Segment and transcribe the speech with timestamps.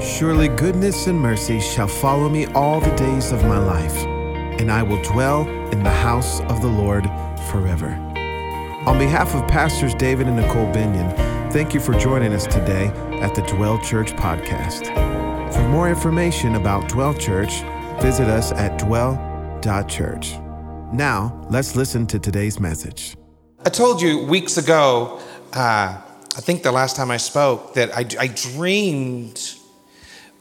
[0.00, 3.96] Surely goodness and mercy shall follow me all the days of my life,
[4.60, 7.04] and I will dwell in the house of the Lord
[7.50, 7.88] forever.
[8.86, 11.12] On behalf of Pastors David and Nicole Binion,
[11.52, 12.86] thank you for joining us today
[13.20, 14.86] at the Dwell Church podcast.
[15.52, 17.62] For more information about Dwell Church,
[18.00, 20.38] visit us at dwell.church.
[20.92, 23.16] Now, let's listen to today's message.
[23.66, 25.20] I told you weeks ago,
[25.54, 26.00] uh,
[26.36, 29.57] I think the last time I spoke, that I, I dreamed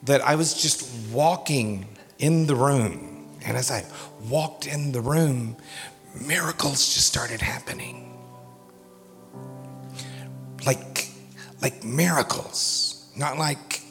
[0.08, 1.86] that I was just walking
[2.18, 3.28] in the room.
[3.46, 3.86] And as I
[4.30, 5.56] walked in the room,
[6.20, 8.04] miracles just started happening.
[10.66, 11.10] Like,
[11.62, 13.82] like miracles, not like,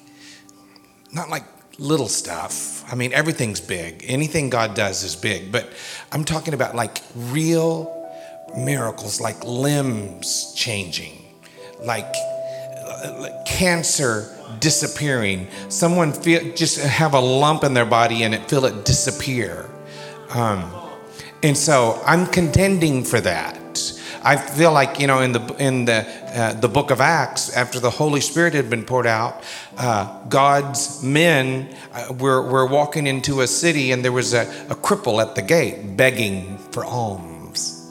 [1.12, 1.44] not like
[1.78, 2.84] little stuff.
[2.90, 4.04] I mean, everything's big.
[4.06, 5.70] Anything God does is big, but
[6.12, 7.92] I'm talking about like real
[8.56, 11.22] miracles, like limbs changing,
[11.82, 12.14] like,
[13.44, 15.48] cancer disappearing.
[15.68, 19.68] Someone feel just have a lump in their body and it feel it disappear.
[20.30, 20.70] Um,
[21.42, 23.62] and so I'm contending for that.
[24.22, 27.78] I feel like you know in the in the uh, the book of Acts, after
[27.78, 29.44] the Holy Spirit had been poured out,
[29.76, 34.74] uh, God's men uh, were were walking into a city, and there was a, a
[34.74, 37.88] cripple at the gate begging for alms.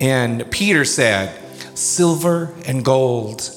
[0.00, 1.32] And Peter said,
[1.78, 3.53] "Silver and gold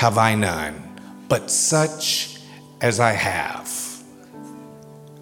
[0.00, 0.98] have I none,
[1.28, 2.40] but such
[2.80, 3.70] as I have,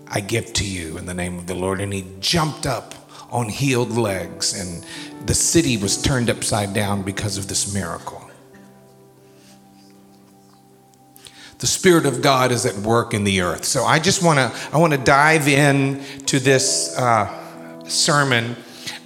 [0.06, 2.94] I give to you in the name of the Lord." And he jumped up
[3.32, 4.86] on healed legs, and
[5.26, 8.22] the city was turned upside down because of this miracle.
[11.58, 13.64] The Spirit of God is at work in the earth.
[13.64, 17.26] So I just want to I want to dive in to this uh,
[17.88, 18.54] sermon.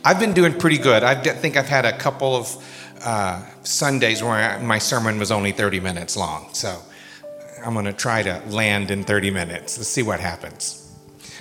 [0.04, 1.02] I've been doing pretty good.
[1.02, 2.62] I think I've had a couple of
[3.04, 6.52] uh, Sundays where I, my sermon was only 30 minutes long.
[6.52, 6.80] So
[7.64, 9.78] I'm going to try to land in 30 minutes.
[9.78, 10.78] Let's see what happens.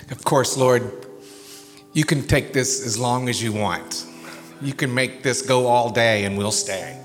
[0.09, 1.07] Of course, Lord,
[1.93, 4.05] you can take this as long as you want.
[4.61, 6.99] You can make this go all day and we'll stay.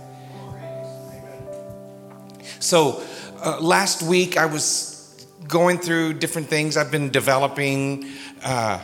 [2.58, 3.02] So,
[3.44, 6.76] uh, last week I was going through different things.
[6.76, 8.10] I've been developing
[8.42, 8.82] uh,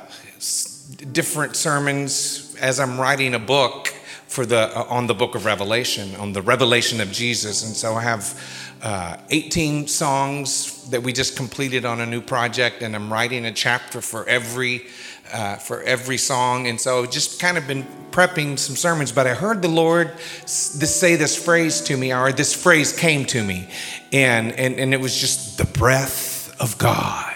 [1.12, 3.91] different sermons as I'm writing a book
[4.32, 7.64] for the uh, on the book of Revelation, on the revelation of Jesus.
[7.64, 8.40] And so I have
[8.82, 13.52] uh, 18 songs that we just completed on a new project, and I'm writing a
[13.52, 14.86] chapter for every
[15.32, 16.66] uh, for every song.
[16.66, 20.12] And so just kind of been prepping some sermons, but I heard the Lord
[20.42, 23.68] this, say this phrase to me, or this phrase came to me,
[24.12, 27.31] and, and, and it was just the breath of God.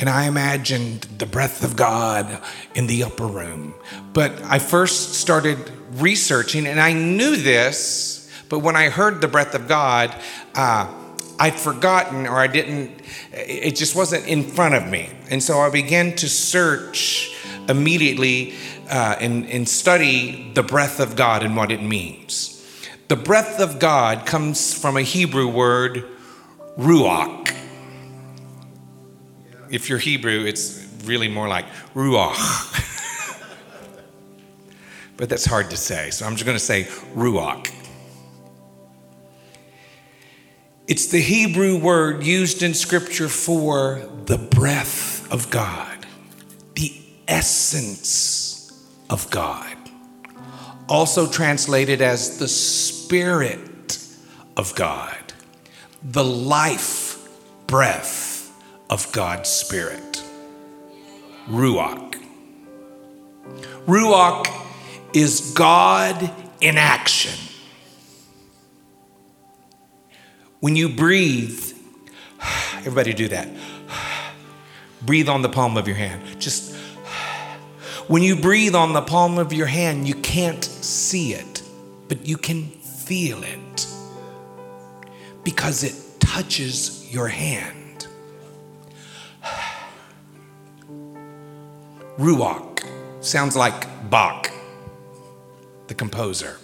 [0.00, 2.42] And I imagined the breath of God
[2.74, 3.74] in the upper room.
[4.14, 5.58] But I first started
[5.92, 10.16] researching, and I knew this, but when I heard the breath of God,
[10.54, 10.90] uh,
[11.38, 13.02] I'd forgotten or I didn't,
[13.32, 15.10] it just wasn't in front of me.
[15.28, 17.36] And so I began to search
[17.68, 18.54] immediately
[18.88, 22.56] uh, and, and study the breath of God and what it means.
[23.08, 26.06] The breath of God comes from a Hebrew word,
[26.78, 27.59] ruach.
[29.70, 31.64] If you're Hebrew, it's really more like
[31.94, 32.36] ruach.
[35.16, 37.72] but that's hard to say, so I'm just going to say ruach.
[40.88, 46.04] It's the Hebrew word used in Scripture for the breath of God,
[46.74, 46.92] the
[47.28, 48.72] essence
[49.08, 49.76] of God.
[50.88, 54.04] Also translated as the Spirit
[54.56, 55.32] of God,
[56.02, 57.28] the life
[57.68, 58.29] breath
[58.90, 60.22] of God's Spirit.
[61.48, 62.20] Ruach.
[63.86, 64.46] Ruach
[65.14, 66.30] is God
[66.60, 67.38] in action.
[70.58, 71.72] When you breathe,
[72.78, 73.48] everybody do that.
[75.02, 76.40] Breathe on the palm of your hand.
[76.40, 76.74] Just
[78.08, 81.62] when you breathe on the palm of your hand, you can't see it,
[82.08, 83.86] but you can feel it
[85.44, 87.79] because it touches your hand.
[92.20, 92.84] Ruach
[93.24, 94.50] sounds like Bach,
[95.86, 96.58] the composer.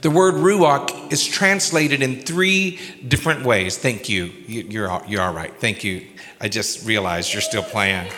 [0.00, 3.78] The word ruach is translated in three different ways.
[3.78, 4.32] Thank you.
[4.48, 5.54] You're, you're all right.
[5.60, 6.08] Thank you.
[6.40, 8.10] I just realized you're still playing.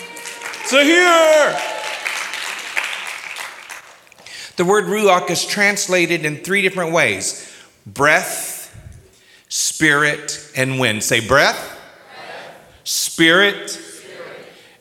[0.65, 1.59] So here.
[4.57, 7.55] The word ruach is translated in three different ways
[7.87, 8.75] breath,
[9.51, 11.05] spirit, and wind.
[11.05, 12.81] Say breath, breath.
[12.85, 13.79] Spirit,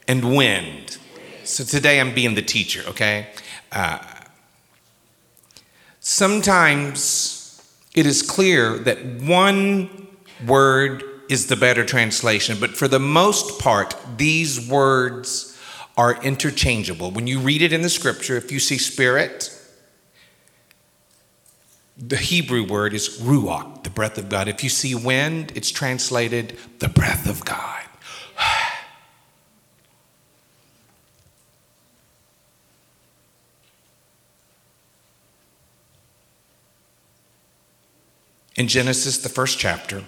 [0.09, 0.97] and wind.
[1.45, 3.27] So today I'm being the teacher, okay?
[3.71, 3.99] Uh,
[6.11, 7.61] Sometimes
[7.93, 10.07] it is clear that one
[10.45, 15.55] word is the better translation, but for the most part, these words
[15.95, 17.11] are interchangeable.
[17.11, 19.55] When you read it in the scripture, if you see spirit,
[21.95, 24.47] the Hebrew word is ruach, the breath of God.
[24.47, 27.78] If you see wind, it's translated the breath of God.
[38.59, 40.03] In Genesis, the first chapter,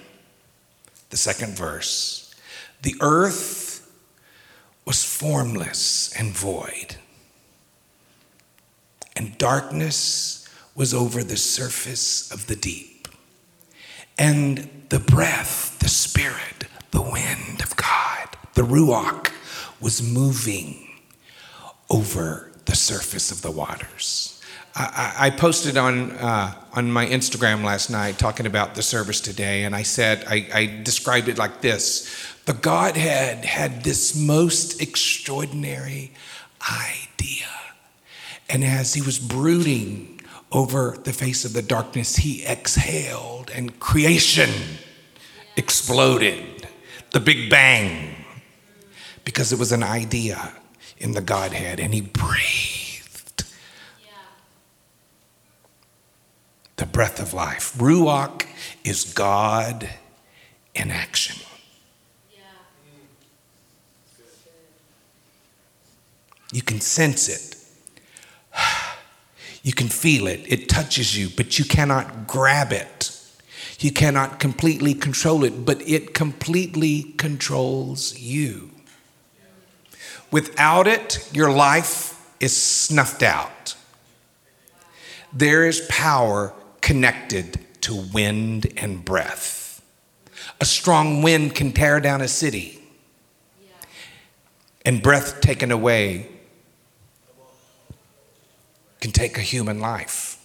[1.10, 2.36] the second verse,
[2.82, 3.90] the earth
[4.84, 6.98] was formless and void,
[9.16, 13.08] and darkness was over the surface of the deep.
[14.20, 19.32] And the breath, the spirit, the wind of God, the Ruach,
[19.80, 20.90] was moving
[21.90, 24.41] over the surface of the waters.
[24.76, 29.64] I, I posted on uh, on my Instagram last night talking about the service today,
[29.64, 32.10] and I said I, I described it like this:
[32.46, 36.14] the Godhead had this most extraordinary
[36.62, 37.48] idea,
[38.50, 40.22] and as he was brooding
[40.52, 44.50] over the face of the darkness, he exhaled, and creation
[45.58, 46.68] exploded,
[47.12, 48.16] the Big Bang,
[49.26, 50.54] because it was an idea
[50.98, 52.81] in the Godhead, and he breathed
[56.82, 57.74] the breath of life.
[57.78, 58.48] Ruach
[58.84, 59.88] is God
[60.74, 61.40] in action.
[66.52, 67.56] You can sense it.
[69.64, 70.42] You can feel it.
[70.52, 73.12] It touches you, but you cannot grab it.
[73.80, 78.72] You cannot completely control it, but it completely controls you.
[80.32, 83.76] Without it, your life is snuffed out.
[85.32, 89.82] There is power connected to wind and breath.
[90.60, 92.80] A strong wind can tear down a city,
[94.86, 96.28] and breath taken away
[99.00, 100.38] can take a human life.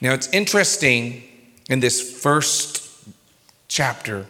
[0.00, 1.22] Now, it's interesting
[1.68, 3.04] in this first
[3.68, 4.26] chapter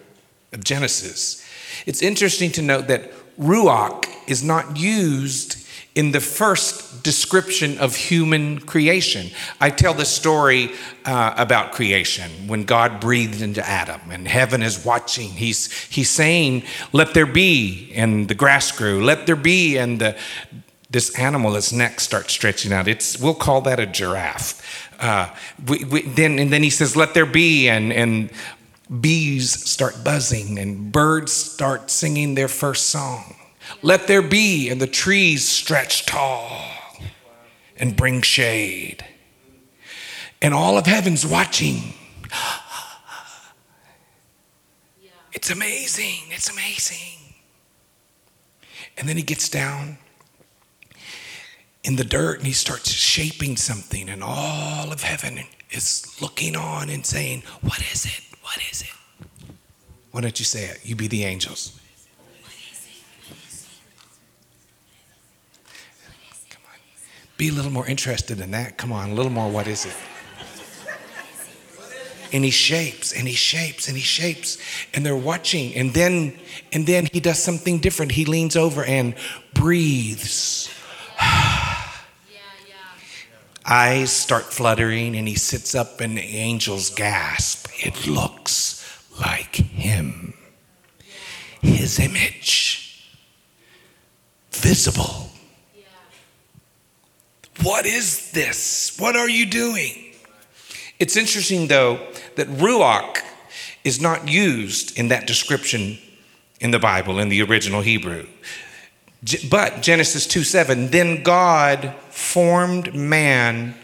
[0.53, 1.45] of Genesis,
[1.87, 5.65] it's interesting to note that Ruach is not used
[5.95, 9.29] in the first description of human creation.
[9.61, 10.71] I tell the story
[11.05, 15.31] uh, about creation when God breathed into Adam and heaven is watching.
[15.31, 20.17] He's, he's saying, Let there be, and the grass grew, let there be, and the,
[20.91, 22.87] this animal, its neck starts stretching out.
[22.87, 24.91] It's, we'll call that a giraffe.
[25.01, 25.35] Uh,
[25.67, 28.31] we, we, then, and then he says, Let there be, and, and
[29.01, 33.35] bees start buzzing, and birds start singing their first song.
[33.83, 36.61] Let there be, and the trees stretch tall
[37.77, 39.05] and bring shade.
[40.43, 41.95] And all of heaven's watching.
[45.33, 46.25] It's amazing.
[46.31, 47.35] It's amazing.
[48.99, 49.97] And then he gets down
[51.83, 56.91] in the dirt and he starts shaping something, and all of heaven is looking on
[56.91, 58.21] and saying, What is it?
[58.43, 59.57] What is it?
[60.11, 60.81] Why don't you say it?
[60.85, 61.80] You be the angels.
[67.41, 68.77] Be a little more interested in that.
[68.77, 69.51] Come on, a little more.
[69.51, 69.95] What is it?
[72.35, 74.59] and he shapes and he shapes and he shapes
[74.93, 76.39] and they're watching and then
[76.71, 79.15] and then he does something different he leans over and
[79.55, 80.69] breathes
[83.65, 90.35] eyes start fluttering and he sits up and the angels gasp it looks like him
[91.63, 93.11] his image
[94.53, 95.30] visible
[97.63, 98.99] what is this?
[98.99, 100.15] What are you doing?
[100.99, 101.99] It's interesting, though,
[102.37, 103.19] that Ruach
[103.85, 105.99] is not used in that description
[106.61, 108.27] in the Bible, in the original Hebrew.
[109.51, 113.75] But Genesis 2 7, then God formed man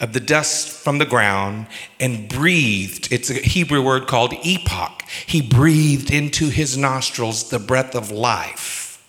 [0.00, 1.66] of the dust from the ground
[1.98, 3.12] and breathed.
[3.12, 5.02] It's a Hebrew word called epoch.
[5.26, 9.04] He breathed into his nostrils the breath of life.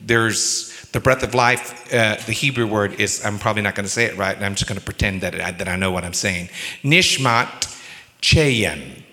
[0.00, 0.67] There's
[0.98, 4.06] the breath of life, uh, the Hebrew word is, I'm probably not going to say
[4.06, 6.12] it right, and I'm just going to pretend that I, that I know what I'm
[6.12, 6.48] saying.
[6.82, 7.78] Nishmat
[8.20, 9.04] Chayim.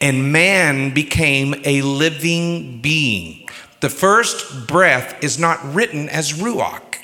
[0.00, 3.48] And man became a living being.
[3.82, 6.96] The first breath is not written as Ruach.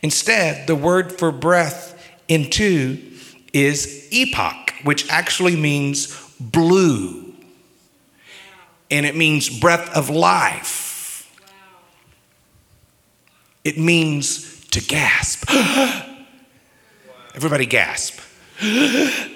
[0.00, 2.96] Instead, the word for breath into
[3.52, 7.34] is epoch, which actually means blue.
[8.88, 10.89] And it means breath of life.
[13.64, 15.50] It means to gasp.
[17.34, 18.20] Everybody gasp.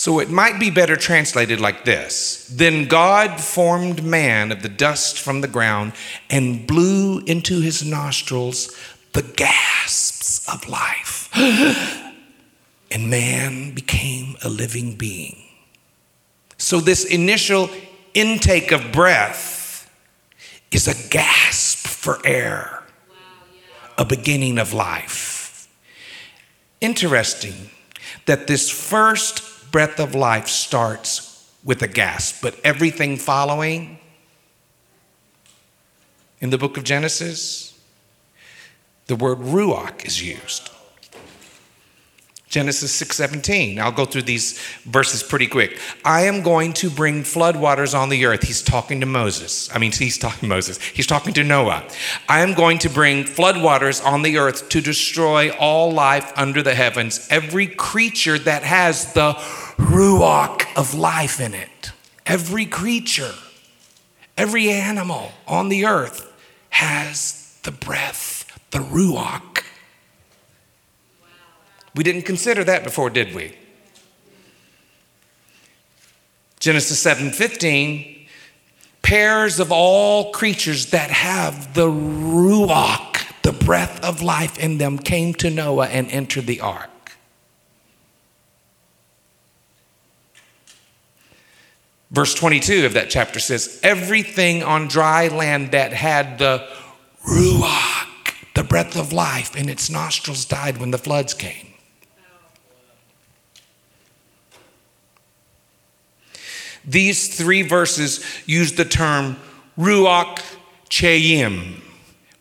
[0.00, 5.18] So it might be better translated like this Then God formed man of the dust
[5.20, 5.92] from the ground
[6.30, 8.74] and blew into his nostrils
[9.12, 11.28] the gasps of life.
[12.90, 15.36] and man became a living being.
[16.56, 17.68] So, this initial
[18.14, 19.59] intake of breath
[20.70, 22.82] is a gasp for air,
[23.98, 25.68] a beginning of life.
[26.80, 27.70] Interesting
[28.26, 33.98] that this first breath of life starts with a gasp, but everything following
[36.40, 37.78] in the book of Genesis,
[39.06, 40.70] the word ruach is used.
[42.50, 43.78] Genesis 6:17.
[43.78, 45.78] I'll go through these verses pretty quick.
[46.04, 48.42] I am going to bring floodwaters on the earth.
[48.42, 49.70] He's talking to Moses.
[49.72, 50.80] I mean, he's talking Moses.
[50.80, 51.84] He's talking to Noah.
[52.28, 56.74] I am going to bring floodwaters on the earth to destroy all life under the
[56.74, 59.34] heavens, every creature that has the
[59.78, 61.92] ruach of life in it.
[62.26, 63.34] Every creature,
[64.36, 66.26] every animal on the earth
[66.70, 69.62] has the breath, the ruach
[71.94, 73.56] we didn't consider that before, did we?
[76.60, 78.26] Genesis 7:15
[79.02, 85.32] pairs of all creatures that have the ruach, the breath of life in them came
[85.34, 86.90] to Noah and entered the ark.
[92.10, 96.68] Verse 22 of that chapter says, Everything on dry land that had the
[97.24, 98.06] ruach,
[98.54, 101.69] the breath of life in its nostrils, died when the floods came.
[106.84, 109.36] These three verses use the term
[109.78, 110.42] Ruach
[110.88, 111.80] Chayim,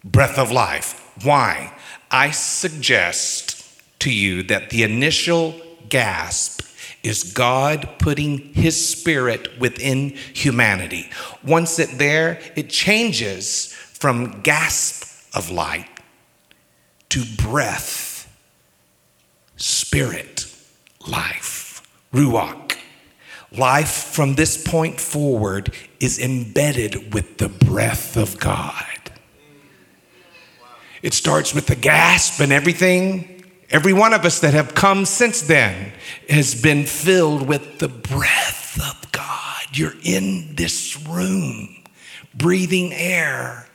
[0.03, 1.11] breath of life.
[1.23, 1.73] Why?
[2.11, 3.65] I suggest
[3.99, 6.61] to you that the initial gasp
[7.03, 11.09] is God putting his spirit within humanity.
[11.45, 15.05] Once it there, it changes from gasp
[15.35, 15.87] of light
[17.09, 18.27] to breath,
[19.55, 20.45] spirit,
[21.07, 21.81] life,
[22.13, 22.68] ruach.
[23.57, 28.85] Life from this point forward is embedded with the breath of God.
[31.01, 33.43] It starts with the gasp and everything.
[33.69, 35.93] Every one of us that have come since then
[36.29, 39.63] has been filled with the breath of God.
[39.73, 41.83] You're in this room,
[42.33, 43.67] breathing air.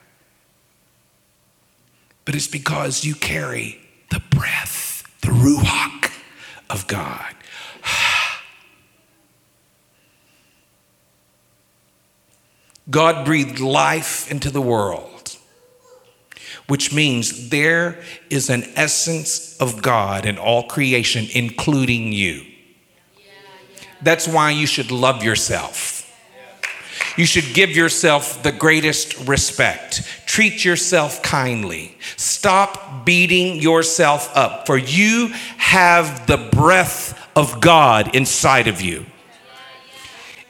[2.24, 6.10] But it's because you carry the breath, the ruach
[6.70, 7.33] of God.
[12.90, 15.36] God breathed life into the world,
[16.66, 22.44] which means there is an essence of God in all creation, including you.
[24.02, 25.92] That's why you should love yourself.
[27.16, 30.02] You should give yourself the greatest respect.
[30.26, 31.96] Treat yourself kindly.
[32.16, 39.06] Stop beating yourself up, for you have the breath of God inside of you.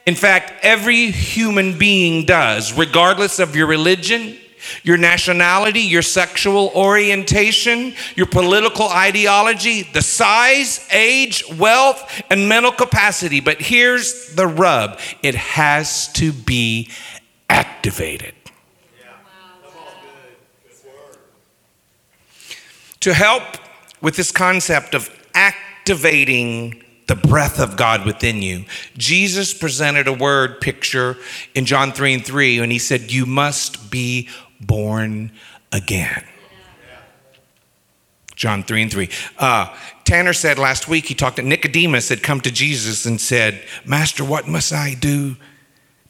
[0.06, 4.36] In fact, every human being does, regardless of your religion,
[4.82, 13.40] your nationality, your sexual orientation, your political ideology, the size, age, wealth, and mental capacity.
[13.40, 16.90] But here's the rub it has to be
[17.48, 18.34] activated.
[23.00, 23.42] To help
[24.00, 28.64] with this concept of activating the breath of God within you.
[28.96, 31.16] Jesus presented a word picture
[31.54, 34.28] in John 3 and 3 when he said, You must be
[34.60, 35.32] born
[35.72, 36.24] again.
[38.34, 39.08] John 3 and 3.
[39.38, 43.62] Uh, Tanner said last week, he talked to Nicodemus had come to Jesus and said,
[43.84, 45.36] Master, what must I do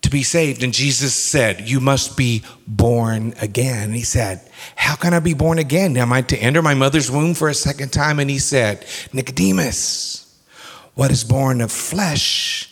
[0.02, 0.62] to be saved?
[0.62, 3.84] And Jesus said, You must be born again.
[3.84, 4.40] And he said,
[4.76, 5.96] How can I be born again?
[5.96, 8.18] Am I to enter my mother's womb for a second time?
[8.18, 10.23] And he said, Nicodemus,
[10.94, 12.70] what is born of flesh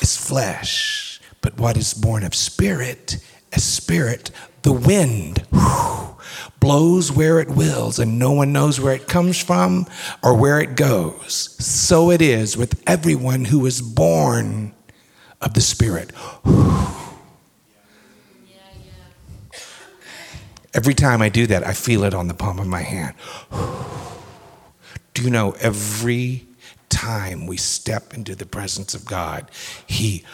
[0.00, 3.18] is flesh, but what is born of spirit
[3.52, 4.30] is spirit.
[4.62, 6.16] The wind whew,
[6.60, 9.86] blows where it wills, and no one knows where it comes from
[10.22, 11.56] or where it goes.
[11.64, 14.74] So it is with everyone who is born
[15.44, 16.10] of the Spirit.
[20.72, 23.14] Every time I do that, I feel it on the palm of my hand.
[25.12, 26.48] Do you know every
[26.94, 29.50] time we step into the presence of God,
[29.86, 30.24] He.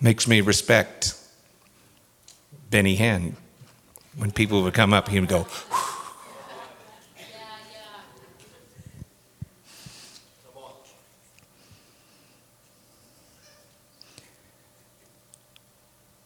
[0.00, 1.14] makes me respect
[2.70, 3.34] Benny Hinn.
[4.16, 5.46] When people would come up, he would go,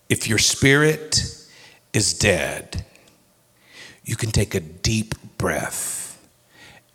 [0.09, 1.40] if your spirit
[1.93, 2.85] is dead,
[4.05, 6.21] you can take a deep breath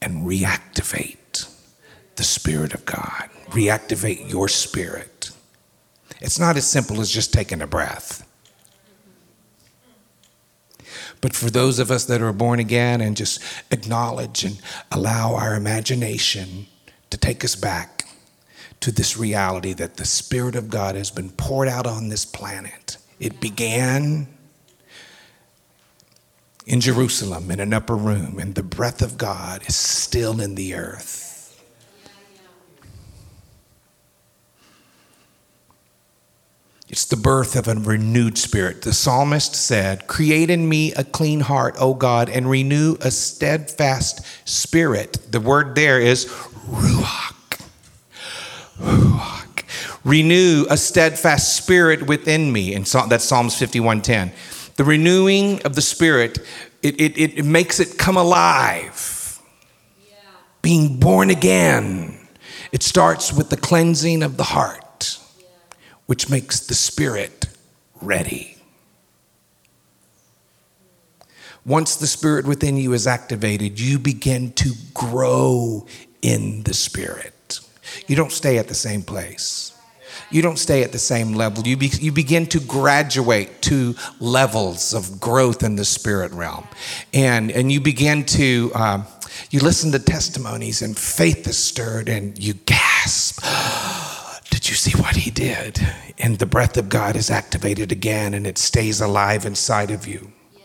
[0.01, 1.49] and reactivate
[2.15, 5.31] the Spirit of God, reactivate your spirit.
[6.21, 8.25] It's not as simple as just taking a breath.
[11.21, 14.59] But for those of us that are born again and just acknowledge and
[14.91, 16.67] allow our imagination
[17.09, 18.03] to take us back
[18.81, 22.97] to this reality that the Spirit of God has been poured out on this planet.
[23.19, 24.27] It began
[26.65, 30.73] in Jerusalem in an upper room, and the breath of God is still in the
[30.75, 31.25] earth.
[36.87, 38.83] It's the birth of a renewed spirit.
[38.83, 44.21] The psalmist said, Create in me a clean heart, O God, and renew a steadfast
[44.47, 45.31] spirit.
[45.31, 46.25] The word there is
[46.69, 47.61] ruach.
[48.77, 49.63] Ruach.
[50.03, 52.75] Renew a steadfast spirit within me.
[52.75, 54.31] And that's Psalms 51:10.
[54.75, 56.39] The renewing of the spirit,
[56.83, 59.41] it, it, it makes it come alive.
[60.07, 60.15] Yeah.
[60.61, 62.19] Being born again.
[62.71, 64.85] It starts with the cleansing of the heart
[66.05, 67.47] which makes the spirit
[68.01, 68.57] ready.
[71.65, 75.85] Once the spirit within you is activated, you begin to grow
[76.21, 77.59] in the spirit.
[78.07, 79.74] You don't stay at the same place.
[80.31, 81.65] You don't stay at the same level.
[81.67, 86.67] You, be, you begin to graduate to levels of growth in the spirit realm.
[87.13, 89.03] And, and you begin to, uh,
[89.51, 93.43] you listen to testimonies and faith is stirred and you gasp
[94.65, 95.79] did you see what he did?
[96.17, 100.31] And the breath of God is activated again and it stays alive inside of you.
[100.55, 100.63] Yeah.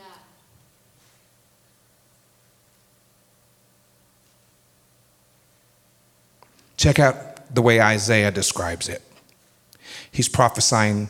[6.76, 9.02] Check out the way Isaiah describes it.
[10.12, 11.08] He's prophesying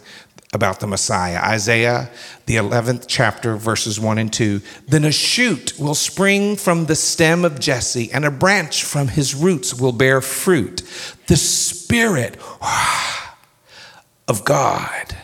[0.53, 1.39] about the Messiah.
[1.39, 2.11] Isaiah,
[2.47, 4.61] the 11th chapter, verses 1 and 2.
[4.89, 9.35] Then a shoot will spring from the stem of Jesse, and a branch from his
[9.35, 10.83] roots will bear fruit.
[11.29, 12.37] The Spirit
[14.29, 15.17] of God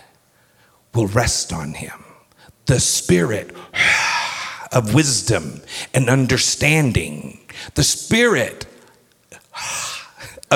[0.94, 2.04] will rest on him.
[2.66, 3.54] The Spirit
[4.72, 5.60] of wisdom
[5.92, 7.40] and understanding.
[7.74, 8.66] The Spirit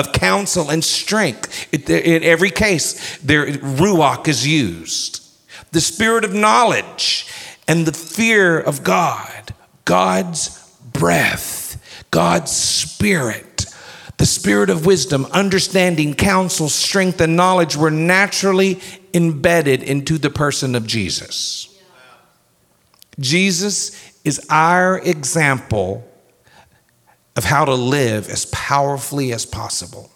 [0.01, 1.73] of counsel and strength.
[1.73, 5.25] in every case, there ruach is used.
[5.71, 7.27] The spirit of knowledge
[7.67, 9.53] and the fear of God,
[9.85, 10.49] God's
[10.91, 13.65] breath, God's spirit,
[14.17, 18.81] the spirit of wisdom, understanding, counsel, strength, and knowledge were naturally
[19.13, 21.73] embedded into the person of Jesus.
[23.19, 26.10] Jesus is our example
[27.35, 30.09] of how to live as powerfully as possible.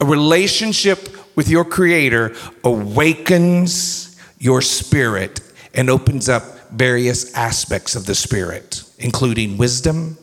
[0.00, 5.40] A relationship with your Creator awakens your spirit
[5.74, 10.18] and opens up various aspects of the Spirit, including wisdom,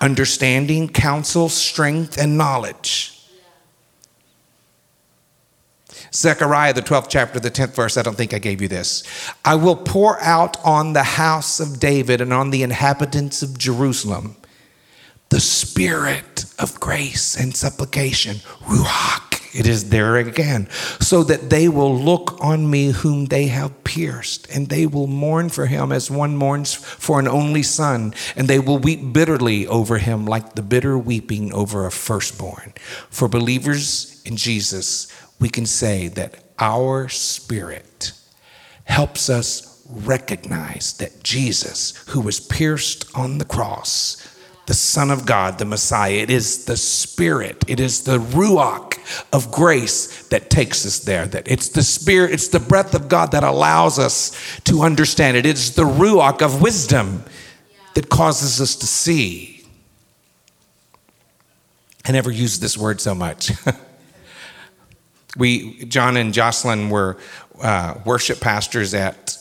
[0.00, 3.12] understanding, counsel, strength, and knowledge.
[6.14, 9.02] Zechariah, the 12th chapter, the 10th verse, I don't think I gave you this.
[9.44, 14.36] I will pour out on the house of David and on the inhabitants of Jerusalem
[15.28, 19.22] the spirit of grace and supplication, ruach.
[19.54, 20.68] It is there again,
[21.00, 25.48] so that they will look on me whom they have pierced, and they will mourn
[25.48, 29.96] for him as one mourns for an only son, and they will weep bitterly over
[29.96, 32.74] him like the bitter weeping over a firstborn.
[33.08, 35.08] For believers in Jesus,
[35.40, 38.12] we can say that our spirit
[38.84, 44.35] helps us recognize that Jesus, who was pierced on the cross,
[44.66, 46.12] the Son of God, the Messiah.
[46.12, 48.94] It is the Spirit, it is the Ruach
[49.32, 51.26] of grace that takes us there.
[51.26, 55.46] That it's the Spirit, it's the breath of God that allows us to understand it.
[55.46, 57.24] It's the Ruach of wisdom
[57.94, 59.64] that causes us to see.
[62.04, 63.52] I never used this word so much.
[65.36, 67.16] we, John and Jocelyn, were
[67.60, 69.38] uh, worship pastors at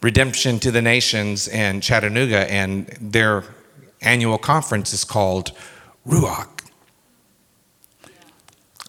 [0.00, 3.44] Redemption to the Nations in Chattanooga, and their
[4.02, 5.52] annual conference is called
[6.06, 6.48] Ruach.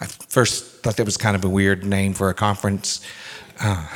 [0.02, 3.00] I first thought that was kind of a weird name for a conference.
[3.60, 3.88] Uh,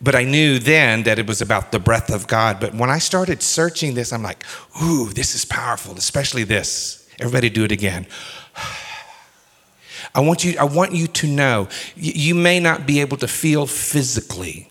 [0.00, 2.60] but I knew then that it was about the breath of God.
[2.60, 4.44] But when I started searching this, I'm like,
[4.82, 7.08] ooh, this is powerful, especially this.
[7.18, 8.06] Everybody do it again.
[10.14, 13.66] I want you, I want you to know you may not be able to feel
[13.66, 14.70] physically.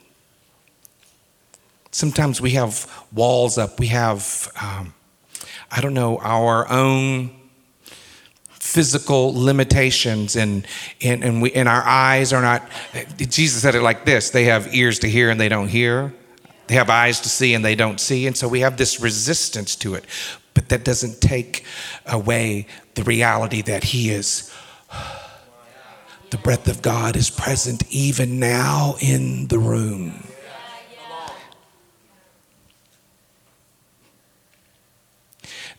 [1.91, 4.93] Sometimes we have walls up, we have um,
[5.71, 7.31] I don't know, our own
[8.49, 10.67] physical limitations and,
[11.01, 12.69] and, and, we, and our eyes are not,
[13.17, 16.13] Jesus said it like this they have ears to hear and they don't hear.
[16.67, 18.27] They have eyes to see and they don't see.
[18.27, 20.05] And so we have this resistance to it.
[20.53, 21.65] But that doesn't take
[22.05, 24.53] away the reality that He is.
[26.29, 30.27] The breath of God is present even now in the room.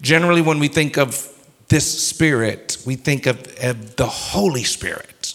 [0.01, 1.33] Generally, when we think of
[1.69, 5.35] this Spirit, we think of, of the Holy Spirit.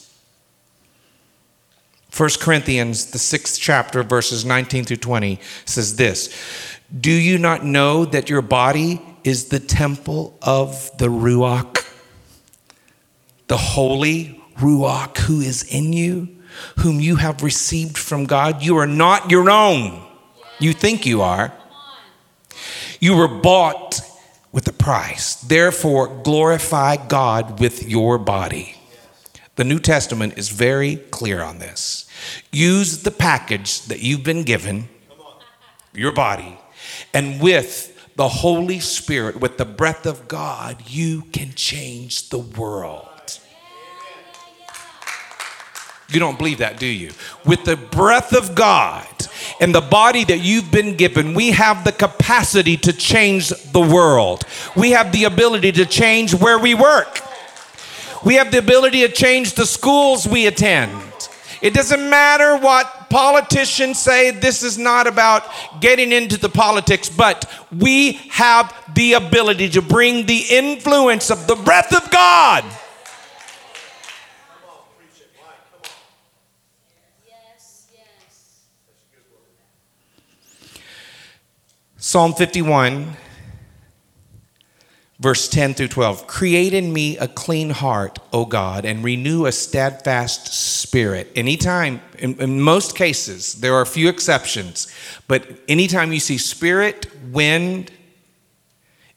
[2.16, 8.06] 1 Corinthians, the sixth chapter, verses 19 through 20, says this Do you not know
[8.06, 11.90] that your body is the temple of the Ruach,
[13.48, 16.30] the Holy Ruach who is in you,
[16.80, 18.62] whom you have received from God?
[18.62, 20.06] You are not your own.
[20.60, 21.52] You think you are.
[23.00, 24.00] You were bought
[24.54, 25.36] with a price.
[25.36, 28.78] Therefore, glorify God with your body.
[29.58, 32.08] The New Testament is very clear on this.
[32.52, 34.88] Use the package that you've been given,
[35.94, 36.58] your body,
[37.14, 43.08] and with the Holy Spirit, with the breath of God, you can change the world.
[46.10, 47.12] You don't believe that, do you?
[47.44, 49.08] With the breath of God
[49.60, 54.44] and the body that you've been given, we have the capacity to change the world.
[54.76, 57.22] We have the ability to change where we work.
[58.24, 61.02] We have the ability to change the schools we attend.
[61.62, 65.44] It doesn't matter what politicians say, this is not about
[65.80, 71.56] getting into the politics, but we have the ability to bring the influence of the
[71.56, 72.66] breath of God
[82.06, 83.16] Psalm 51,
[85.22, 86.28] verse 10 through 12.
[86.28, 91.32] Create in me a clean heart, O God, and renew a steadfast spirit.
[91.34, 94.94] Anytime, in, in, most cases, there are a few exceptions,
[95.30, 97.90] but anytime you see spirit, wind,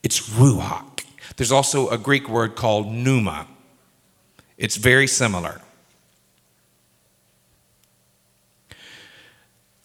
[0.04, 1.04] it's ruach.
[1.36, 3.48] There's also a Greek word called pneuma.
[4.58, 5.60] It's very similar.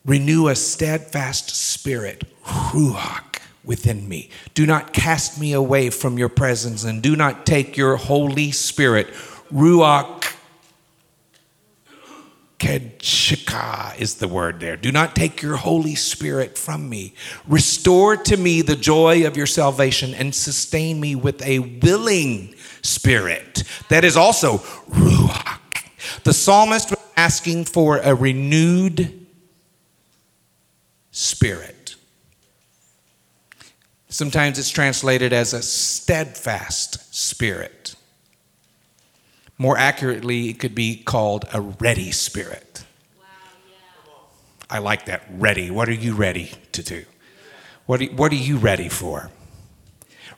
[0.06, 4.30] Renew a steadfast spirit, ruach, within me.
[4.54, 9.08] Do not cast me away from your presence and do not take your Holy Spirit,
[9.54, 10.22] ruach,
[12.62, 14.78] kedshika is the word there.
[14.78, 17.16] Do not take your Holy Spirit from me.
[17.48, 23.64] Restore to me the joy of your salvation and sustain me with a willing spirit.
[23.90, 26.24] That is also ruach.
[26.24, 29.26] The psalmist was asking for a renewed
[31.10, 31.81] spirit.
[34.12, 37.96] Sometimes it's translated as a steadfast spirit.
[39.58, 42.84] More accurately, it could be called a ready spirit.
[44.70, 45.24] I like that.
[45.32, 45.72] Ready.
[45.72, 47.06] What are you ready to do?
[47.86, 49.32] What are, what are you ready for?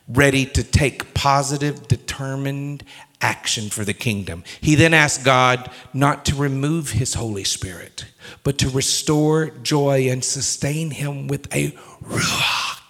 [0.06, 2.84] Ready to take positive, determined
[3.20, 4.44] action for the kingdom.
[4.60, 8.04] He then asked God not to remove his Holy Spirit,
[8.44, 11.72] but to restore joy and sustain him with a
[12.04, 12.82] ruach.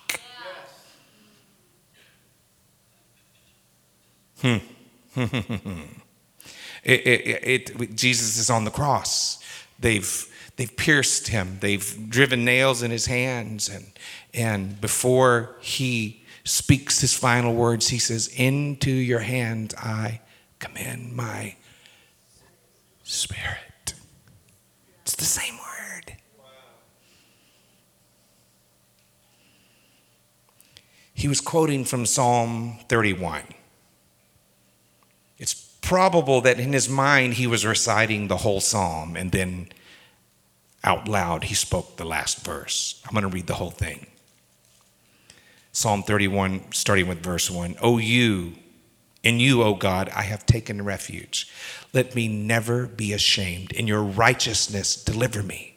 [4.44, 4.56] Hmm.
[6.84, 9.42] it, it, it, Jesus is on the cross.
[9.80, 10.26] They've,
[10.56, 11.56] they've pierced him.
[11.60, 13.70] They've driven nails in his hands.
[13.70, 13.86] And,
[14.34, 20.20] and before he speaks his final words, he says, Into your hands I
[20.58, 21.56] commend my
[23.02, 23.94] spirit.
[25.00, 26.16] It's the same word.
[31.14, 33.53] He was quoting from Psalm 31.
[35.84, 39.68] Probable that in his mind he was reciting the whole psalm and then
[40.82, 43.02] out loud he spoke the last verse.
[43.04, 44.06] I'm going to read the whole thing.
[45.72, 47.76] Psalm 31, starting with verse 1.
[47.82, 48.54] O you,
[49.22, 51.52] in you, O God, I have taken refuge.
[51.92, 53.72] Let me never be ashamed.
[53.72, 55.76] In your righteousness, deliver me.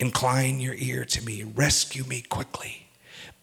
[0.00, 1.44] Incline your ear to me.
[1.44, 2.88] Rescue me quickly.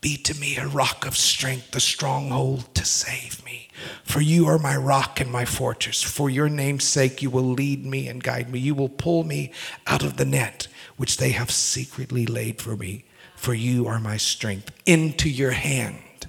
[0.01, 3.66] Be to me a rock of strength, a stronghold to save me.
[4.03, 6.01] For you are my rock and my fortress.
[6.01, 8.59] For your name's sake, you will lead me and guide me.
[8.59, 9.51] You will pull me
[9.85, 13.05] out of the net which they have secretly laid for me.
[13.35, 14.71] For you are my strength.
[14.85, 16.27] Into your hand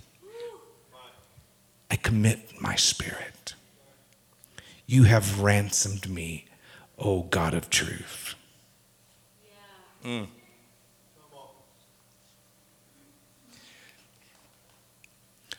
[1.90, 3.54] I commit my spirit.
[4.86, 6.46] You have ransomed me,
[6.98, 8.34] O God of truth.
[10.04, 10.28] Mm.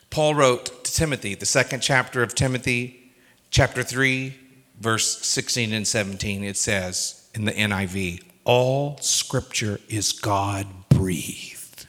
[0.10, 3.12] Paul wrote to Timothy, the second chapter of Timothy,
[3.52, 4.36] chapter 3,
[4.80, 11.88] verse 16 and 17, it says in the NIV, all scripture is God breathed.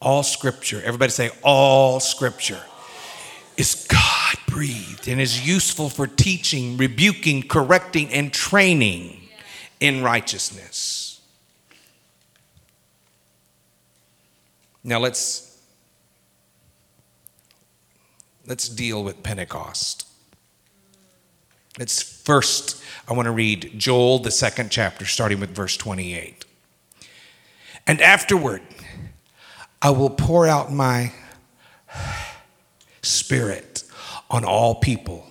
[0.00, 2.60] All scripture, everybody say, all scripture
[3.56, 9.28] is God breathed and is useful for teaching, rebuking, correcting, and training
[9.80, 11.20] in righteousness.
[14.82, 15.47] Now let's
[18.48, 20.06] let's deal with Pentecost.
[21.78, 26.44] Let's first I want to read Joel the second chapter starting with verse 28.
[27.86, 28.62] And afterward
[29.80, 31.12] I will pour out my
[33.02, 33.84] spirit
[34.30, 35.26] on all people.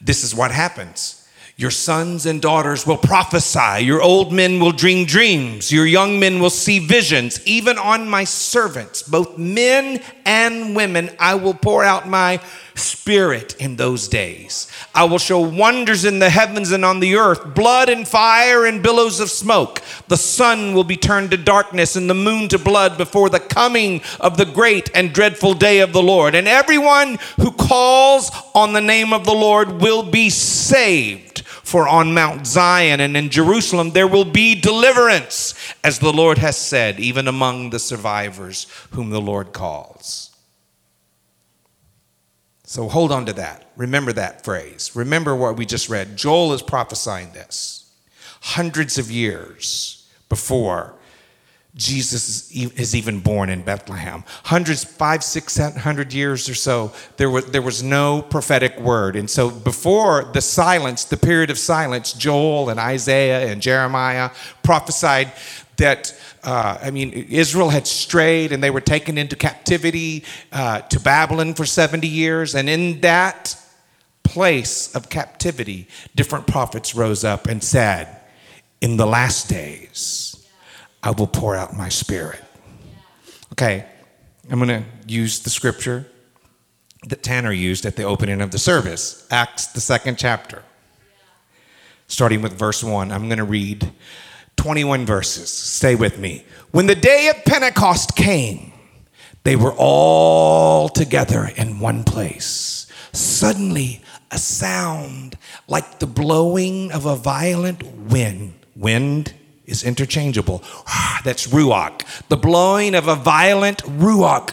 [0.00, 1.23] This is what happens.
[1.56, 3.84] Your sons and daughters will prophesy.
[3.84, 5.70] Your old men will dream dreams.
[5.70, 7.40] Your young men will see visions.
[7.46, 12.40] Even on my servants, both men and women, I will pour out my
[12.74, 14.68] spirit in those days.
[14.96, 18.82] I will show wonders in the heavens and on the earth, blood and fire and
[18.82, 19.80] billows of smoke.
[20.08, 24.02] The sun will be turned to darkness and the moon to blood before the coming
[24.18, 26.34] of the great and dreadful day of the Lord.
[26.34, 31.33] And everyone who calls on the name of the Lord will be saved.
[31.64, 36.56] For on Mount Zion and in Jerusalem there will be deliverance, as the Lord has
[36.56, 40.30] said, even among the survivors whom the Lord calls.
[42.64, 43.70] So hold on to that.
[43.76, 44.94] Remember that phrase.
[44.94, 46.16] Remember what we just read.
[46.16, 47.90] Joel is prophesying this
[48.42, 50.94] hundreds of years before
[51.76, 54.22] Jesus is even born in Bethlehem.
[54.44, 59.16] Hundreds, five, six, hundred years or so, there was, there was no prophetic word.
[59.16, 64.30] And so before the silence, the period of silence, Joel and Isaiah and Jeremiah
[64.62, 65.32] prophesied
[65.78, 71.00] that, uh, I mean, Israel had strayed and they were taken into captivity uh, to
[71.00, 72.54] Babylon for 70 years.
[72.54, 73.56] And in that
[74.22, 78.20] place of captivity, different prophets rose up and said,
[78.80, 80.33] In the last days,
[81.04, 82.42] I will pour out my spirit.
[83.52, 83.84] Okay,
[84.50, 86.06] I'm going to use the scripture
[87.06, 90.62] that Tanner used at the opening of the service, Acts, the second chapter.
[92.06, 93.92] Starting with verse 1, I'm going to read
[94.56, 95.50] 21 verses.
[95.50, 96.46] Stay with me.
[96.70, 98.72] When the day of Pentecost came,
[99.42, 102.86] they were all together in one place.
[103.12, 105.36] Suddenly, a sound
[105.68, 108.54] like the blowing of a violent wind.
[108.74, 109.34] Wind
[109.66, 110.62] is interchangeable.
[110.86, 112.02] Ah, that's ruach.
[112.28, 114.52] The blowing of a violent ruach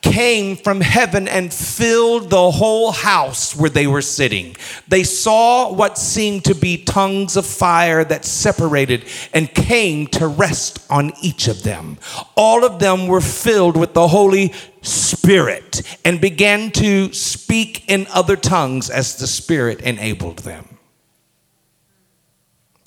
[0.00, 4.56] came from heaven and filled the whole house where they were sitting.
[4.88, 10.86] They saw what seemed to be tongues of fire that separated and came to rest
[10.90, 11.98] on each of them.
[12.36, 18.36] All of them were filled with the Holy Spirit and began to speak in other
[18.36, 20.78] tongues as the Spirit enabled them.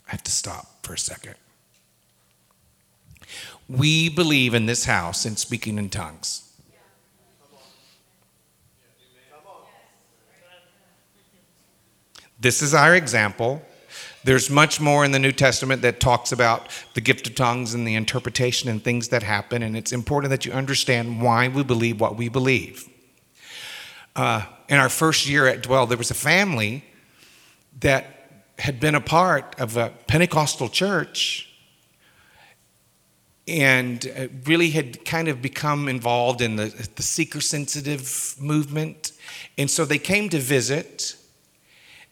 [0.07, 1.35] I have to stop for a second.
[3.69, 6.45] We believe in this house in speaking in tongues.
[12.39, 13.61] This is our example.
[14.23, 17.87] There's much more in the New Testament that talks about the gift of tongues and
[17.87, 22.01] the interpretation and things that happen, and it's important that you understand why we believe
[22.01, 22.87] what we believe.
[24.15, 26.83] Uh, in our first year at Dwell, there was a family
[27.81, 31.48] that had been a part of a Pentecostal church
[33.49, 39.11] and uh, really had kind of become involved in the, the seeker sensitive movement.
[39.57, 41.15] And so they came to visit,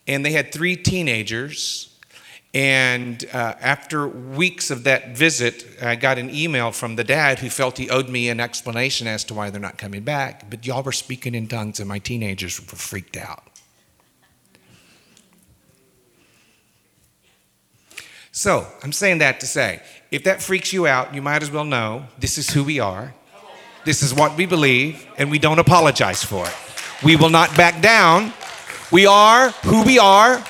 [0.07, 1.97] and they had three teenagers.
[2.53, 7.49] And uh, after weeks of that visit, I got an email from the dad who
[7.49, 10.49] felt he owed me an explanation as to why they're not coming back.
[10.49, 13.43] But y'all were speaking in tongues, and my teenagers were freaked out.
[18.31, 21.65] So I'm saying that to say if that freaks you out, you might as well
[21.65, 23.13] know this is who we are,
[23.85, 26.55] this is what we believe, and we don't apologize for it.
[27.03, 28.33] We will not back down.
[28.91, 30.43] We are who we are.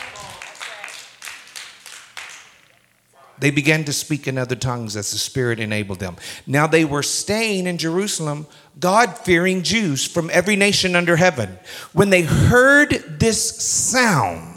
[3.40, 6.16] They began to speak in other tongues as the Spirit enabled them.
[6.48, 8.48] Now they were staying in Jerusalem,
[8.80, 11.60] God fearing Jews from every nation under heaven.
[11.94, 12.90] When they heard
[13.20, 14.57] this sound,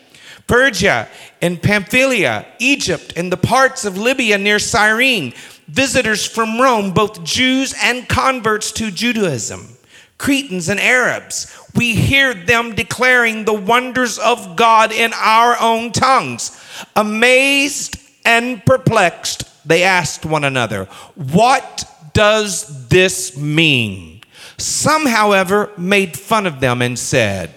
[0.51, 1.07] Persia
[1.41, 5.33] and Pamphylia, Egypt, and the parts of Libya near Cyrene,
[5.69, 9.77] visitors from Rome, both Jews and converts to Judaism,
[10.17, 11.57] Cretans and Arabs.
[11.73, 16.61] We hear them declaring the wonders of God in our own tongues.
[16.97, 24.19] Amazed and perplexed, they asked one another, What does this mean?
[24.57, 27.51] Some, however, made fun of them and said,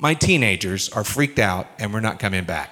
[0.00, 2.70] My teenagers are freaked out and we're not coming back.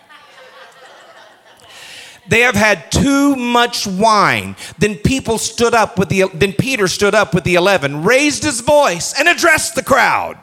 [2.26, 4.56] They have had too much wine.
[4.78, 8.60] Then people stood up with the then Peter stood up with the 11, raised his
[8.60, 10.38] voice and addressed the crowd.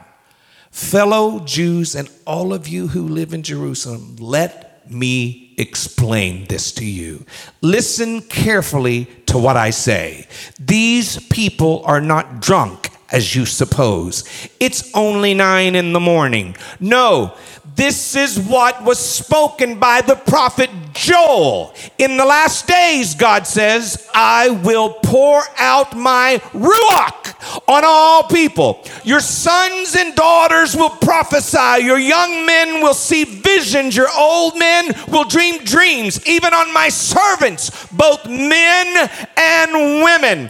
[0.71, 6.86] Fellow Jews and all of you who live in Jerusalem, let me explain this to
[6.86, 7.26] you.
[7.62, 10.28] Listen carefully to what I say.
[10.60, 14.25] These people are not drunk as you suppose.
[14.60, 16.54] It's only nine in the morning.
[16.82, 17.34] No,
[17.75, 21.73] this is what was spoken by the prophet Joel.
[21.97, 28.84] In the last days, God says, I will pour out my Ruach on all people.
[29.04, 31.84] Your sons and daughters will prophesy.
[31.84, 33.95] Your young men will see visions.
[33.95, 36.25] Your old men will dream dreams.
[36.25, 40.49] Even on my servants, both men and women,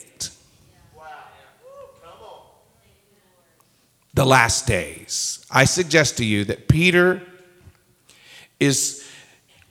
[4.13, 5.45] The last days.
[5.49, 7.21] I suggest to you that Peter
[8.59, 9.07] is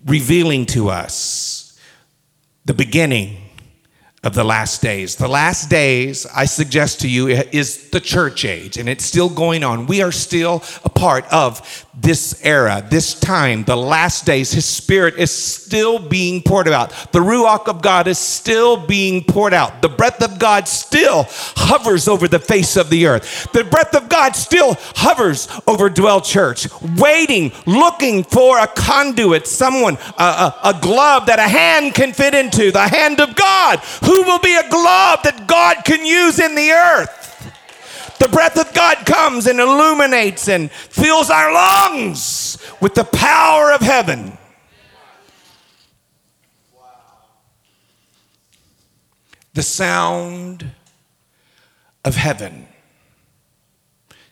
[0.04, 1.78] revealing to us
[2.64, 3.39] the beginning
[4.22, 5.16] of the last days.
[5.16, 9.64] The last days, I suggest to you, is the church age, and it's still going
[9.64, 9.86] on.
[9.86, 14.52] We are still a part of this era, this time, the last days.
[14.52, 16.90] His spirit is still being poured out.
[17.12, 19.80] The Ruach of God is still being poured out.
[19.80, 23.50] The breath of God still hovers over the face of the earth.
[23.52, 29.96] The breath of God still hovers over Dwell Church, waiting, looking for a conduit, someone,
[30.18, 34.24] a, a, a glove that a hand can fit into, the hand of God who
[34.24, 38.16] will be a glove that God can use in the earth?
[38.18, 43.80] The breath of God comes and illuminates and fills our lungs with the power of
[43.80, 44.36] heaven.
[49.54, 50.72] The sound
[52.04, 52.66] of heaven.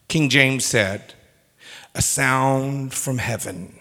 [0.09, 1.14] King James said,
[1.95, 3.79] a sound from heaven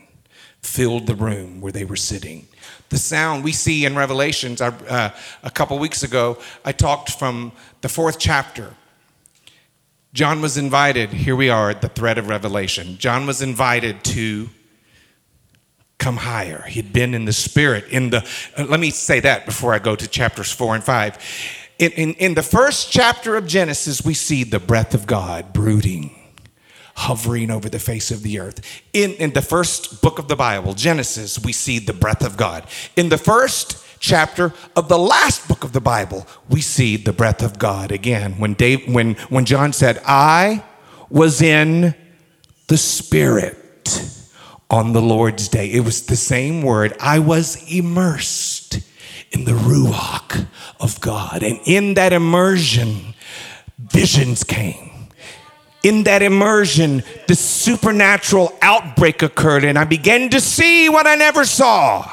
[0.61, 2.47] filled the room where they were sitting
[2.89, 4.61] the sound we see in Revelations.
[4.61, 5.11] Uh,
[5.43, 8.73] a couple weeks ago, I talked from the fourth chapter.
[10.13, 12.97] John was invited, here we are at the thread of Revelation.
[12.97, 14.49] John was invited to
[15.97, 16.63] come higher.
[16.67, 19.95] He'd been in the spirit, in the, uh, let me say that before I go
[19.95, 21.17] to chapters four and five.
[21.77, 26.16] In, in, in the first chapter of Genesis, we see the breath of God brooding
[26.97, 28.59] hovering over the face of the earth.
[28.91, 32.65] In, in the first book of the Bible, Genesis, we see the breath of God.
[32.95, 37.43] In the first chapter of the last book of the Bible, we see the breath
[37.43, 38.33] of God again.
[38.39, 40.63] When, Dave, when, when John said, I
[41.07, 41.93] was in
[42.65, 44.19] the Spirit
[44.71, 46.95] on the Lord's day, it was the same word.
[46.99, 48.79] I was immersed
[49.31, 50.47] in the Ruach
[50.79, 51.43] of God.
[51.43, 53.13] And in that immersion,
[53.77, 54.86] visions came
[55.83, 61.45] in that immersion, the supernatural outbreak occurred, and I began to see what I never
[61.45, 62.11] saw.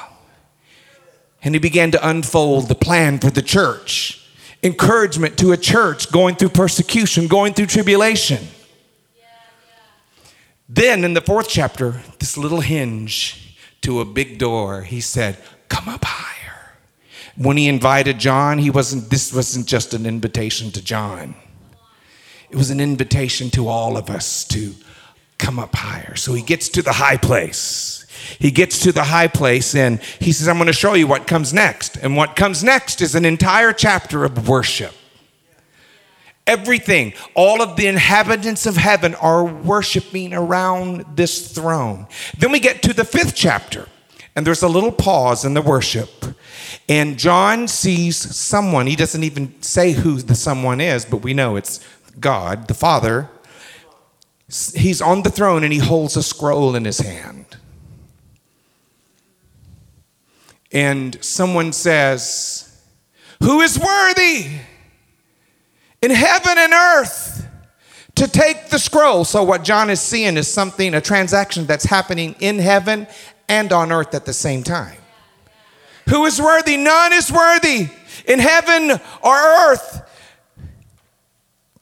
[1.43, 4.21] And he began to unfold the plan for the church
[4.65, 8.49] encouragement to a church going through persecution, going through tribulation.
[10.69, 15.37] Then in the fourth chapter, this little hinge to a big door, he said,
[15.69, 16.73] Come up higher.
[17.37, 21.35] When he invited John, he wasn't, this wasn't just an invitation to John.
[22.51, 24.75] It was an invitation to all of us to
[25.39, 26.17] come up higher.
[26.17, 28.07] So he gets to the high place.
[28.39, 31.27] He gets to the high place and he says, I'm going to show you what
[31.27, 31.97] comes next.
[31.97, 34.95] And what comes next is an entire chapter of worship.
[36.47, 42.07] Everything, all of the inhabitants of heaven are worshiping around this throne.
[42.37, 43.89] Then we get to the fifth chapter,
[44.37, 46.11] and there's a little pause in the worship.
[46.87, 48.87] And John sees someone.
[48.87, 51.81] He doesn't even say who the someone is, but we know it's
[52.21, 53.29] God, the Father,
[54.75, 57.45] he's on the throne and he holds a scroll in his hand.
[60.75, 62.83] and someone says,
[63.41, 64.47] Who is worthy
[66.03, 67.49] in heaven and earth
[68.17, 69.25] to take the scroll?
[69.25, 73.07] So, what John is seeing is something, a transaction that's happening in heaven
[73.49, 74.99] and on earth at the same time.
[76.09, 76.77] Who is worthy?
[76.77, 77.89] None is worthy
[78.27, 78.91] in heaven
[79.23, 80.03] or earth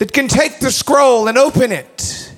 [0.02, 2.34] that can take the scroll and open it.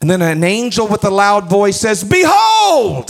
[0.00, 3.08] And then an angel with a loud voice says, Behold,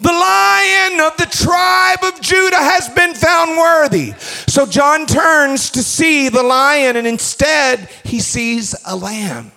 [0.00, 4.12] the lion of the tribe of Judah has been found worthy.
[4.46, 9.50] So John turns to see the lion, and instead he sees a lamb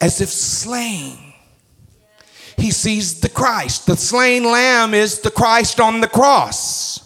[0.00, 1.34] as if slain.
[2.56, 3.86] He sees the Christ.
[3.86, 6.98] The slain lamb is the Christ on the cross.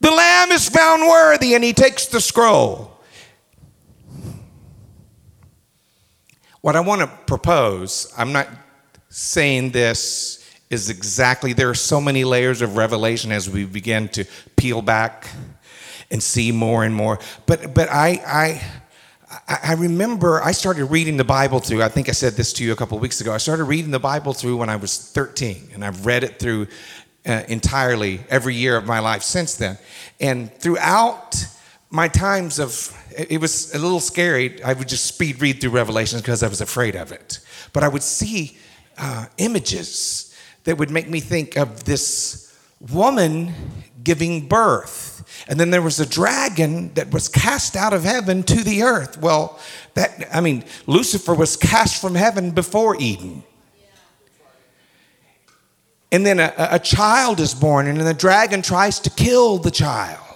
[0.00, 2.91] The lamb is found worthy, and he takes the scroll.
[6.62, 8.48] What I want to propose, I'm not
[9.08, 14.24] saying this is exactly, there are so many layers of revelation as we begin to
[14.54, 15.26] peel back
[16.08, 17.18] and see more and more.
[17.46, 18.62] But, but I,
[19.48, 22.64] I, I remember I started reading the Bible through, I think I said this to
[22.64, 23.32] you a couple weeks ago.
[23.32, 26.68] I started reading the Bible through when I was 13, and I've read it through
[27.26, 29.78] uh, entirely every year of my life since then.
[30.20, 31.44] And throughout
[31.92, 34.62] my times of it was a little scary.
[34.64, 37.38] I would just speed read through Revelations because I was afraid of it.
[37.74, 38.56] But I would see
[38.96, 40.34] uh, images
[40.64, 42.58] that would make me think of this
[42.90, 43.52] woman
[44.02, 45.44] giving birth.
[45.48, 49.18] And then there was a dragon that was cast out of heaven to the earth.
[49.18, 49.60] Well,
[49.92, 53.44] that, I mean, Lucifer was cast from heaven before Eden.
[56.10, 59.70] And then a, a child is born, and then the dragon tries to kill the
[59.70, 60.31] child.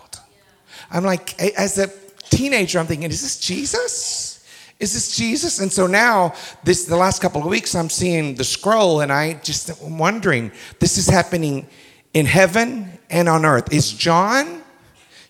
[0.90, 1.90] I'm like, as a
[2.30, 4.44] teenager, I'm thinking, is this Jesus?
[4.78, 5.60] Is this Jesus?
[5.60, 9.34] And so now, this the last couple of weeks, I'm seeing the scroll, and I
[9.34, 11.66] just am wondering, this is happening
[12.12, 13.72] in heaven and on earth.
[13.72, 14.62] Is John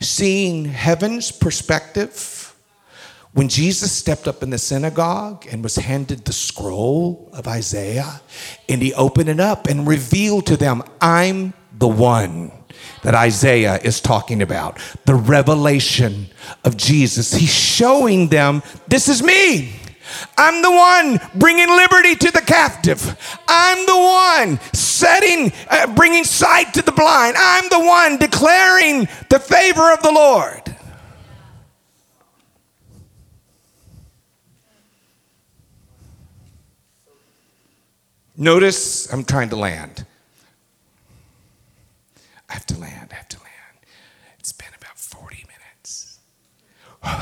[0.01, 2.43] seeing heaven's perspective?
[3.35, 8.23] When Jesus stepped up in the synagogue and was handed the scroll of Isaiah,
[8.69, 12.51] and he opened it up and revealed to them, I'm the one
[13.03, 16.27] that Isaiah is talking about the revelation
[16.65, 17.33] of Jesus.
[17.33, 19.73] He's showing them, This is me.
[20.39, 23.19] I'm the one bringing liberty to the captive.
[23.49, 27.37] I'm the one setting, uh, bringing sight to the blind.
[27.39, 30.63] I'm the one declaring the favor of the Lord.
[38.37, 40.05] Notice I'm trying to land.
[42.57, 43.87] Have to land, I have to land.
[44.39, 46.21] It's been about 40 minutes.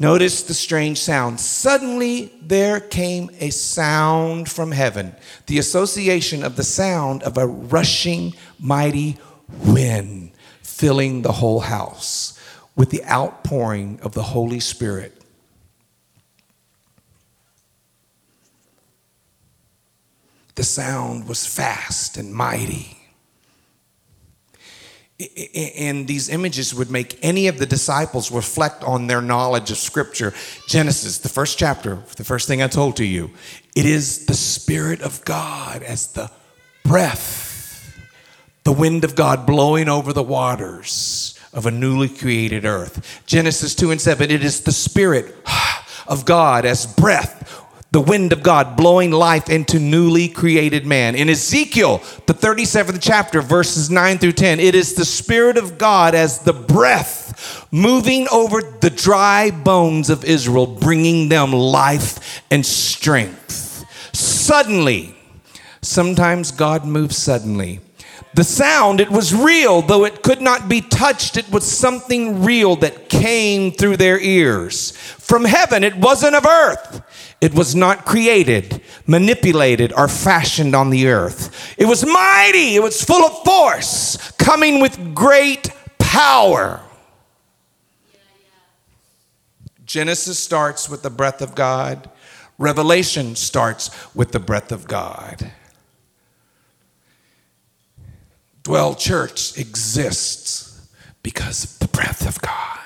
[0.00, 1.38] Notice the strange sound.
[1.38, 5.14] Suddenly there came a sound from heaven,
[5.46, 9.16] the association of the sound of a rushing mighty
[9.62, 10.32] wind
[10.62, 12.36] filling the whole house
[12.74, 15.22] with the outpouring of the Holy Spirit.
[20.56, 22.95] The sound was fast and mighty
[25.18, 30.34] and these images would make any of the disciples reflect on their knowledge of scripture.
[30.68, 33.30] Genesis the first chapter the first thing i told to you
[33.74, 36.30] it is the spirit of god as the
[36.84, 37.96] breath
[38.64, 43.22] the wind of god blowing over the waters of a newly created earth.
[43.26, 45.34] Genesis 2 and 7 it is the spirit
[46.06, 47.64] of god as breath
[47.96, 51.14] the wind of God blowing life into newly created man.
[51.14, 56.14] In Ezekiel, the 37th chapter, verses 9 through 10, it is the Spirit of God
[56.14, 63.86] as the breath moving over the dry bones of Israel, bringing them life and strength.
[64.14, 65.16] Suddenly,
[65.80, 67.80] sometimes God moves suddenly.
[68.34, 71.38] The sound, it was real, though it could not be touched.
[71.38, 74.90] It was something real that came through their ears.
[74.90, 77.00] From heaven, it wasn't of earth.
[77.40, 81.74] It was not created, manipulated, or fashioned on the earth.
[81.76, 86.80] It was mighty, it was full of force, coming with great power.
[89.84, 92.10] Genesis starts with the breath of God,
[92.58, 95.52] Revelation starts with the breath of God.
[98.62, 100.88] Dwell Church exists
[101.22, 102.80] because of the breath of God.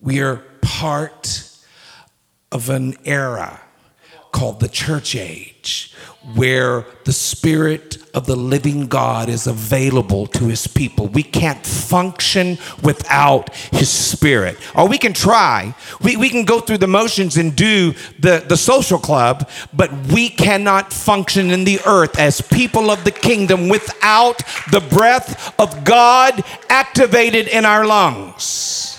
[0.00, 1.51] We are part
[2.52, 3.60] of an era,
[4.30, 5.94] called the church age,
[6.34, 11.08] where the Spirit of the living God is available to his people.
[11.08, 14.58] We can't function without his spirit.
[14.74, 15.74] Or we can try.
[16.02, 20.28] We, we can go through the motions and do the, the social club, but we
[20.28, 26.44] cannot function in the earth as people of the kingdom without the breath of God
[26.68, 28.98] activated in our lungs.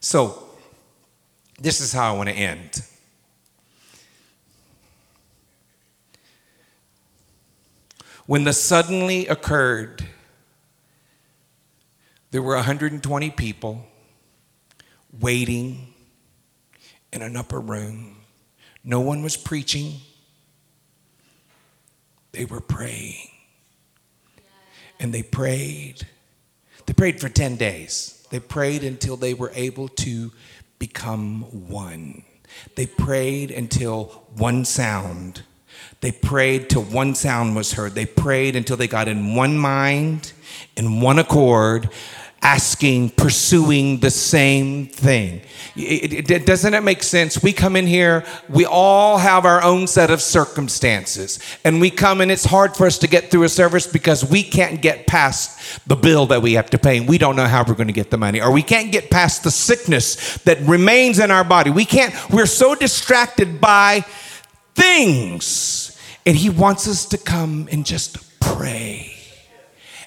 [0.00, 0.41] So,
[1.62, 2.82] this is how I want to end.
[8.26, 10.04] When the suddenly occurred,
[12.32, 13.86] there were 120 people
[15.20, 15.94] waiting
[17.12, 18.16] in an upper room.
[18.82, 20.00] No one was preaching,
[22.32, 23.28] they were praying.
[24.98, 26.06] And they prayed.
[26.86, 28.26] They prayed for 10 days.
[28.30, 30.32] They prayed until they were able to
[30.86, 32.24] become one.
[32.74, 35.42] They prayed until one sound
[36.02, 37.94] they prayed till one sound was heard.
[37.94, 40.32] They prayed until they got in one mind,
[40.76, 41.90] in one accord,
[42.42, 45.40] asking, pursuing the same thing.
[45.76, 47.42] It, it, doesn't it make sense?
[47.42, 52.20] We come in here, we all have our own set of circumstances, and we come
[52.20, 55.86] and it's hard for us to get through a service because we can't get past
[55.88, 57.92] the bill that we have to pay, and we don't know how we're going to
[57.92, 61.70] get the money, or we can't get past the sickness that remains in our body.
[61.70, 64.04] We can't, we're so distracted by
[64.74, 65.82] things
[66.26, 69.01] and He wants us to come and just pray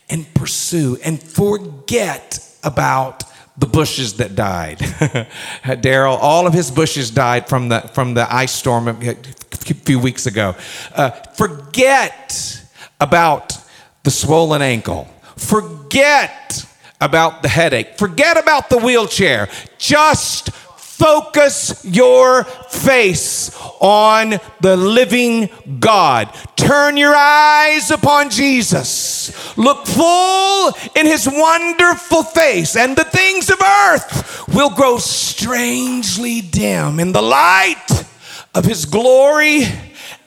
[0.10, 3.24] and pursue and forget about
[3.58, 4.80] the bushes that died.
[5.64, 9.16] Daryl, all of his bushes died from the, from the ice storm a
[9.56, 10.56] few weeks ago.
[10.94, 12.62] Uh, forget
[13.00, 13.58] about
[14.04, 15.08] the swollen ankle.
[15.38, 16.66] Forget
[17.00, 17.98] about the headache.
[17.98, 19.50] Forget about the wheelchair.
[19.78, 20.50] Just
[20.98, 26.34] Focus your face on the living God.
[26.56, 29.58] Turn your eyes upon Jesus.
[29.58, 37.02] Look full in his wonderful face, and the things of earth will grow strangely dim
[37.02, 38.06] in the light
[38.54, 39.66] of his glory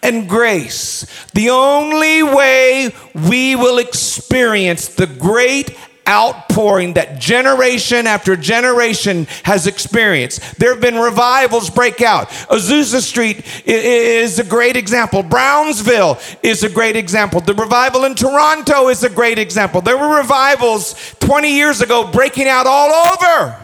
[0.02, 1.06] and grace.
[1.32, 5.74] The only way we will experience the great
[6.08, 10.58] outpouring that generation after generation has experienced.
[10.58, 12.28] There have been revivals break out.
[12.50, 15.22] Azusa Street is a great example.
[15.22, 17.40] Brownsville is a great example.
[17.40, 19.82] The revival in Toronto is a great example.
[19.82, 23.60] There were revivals 20 years ago breaking out all over.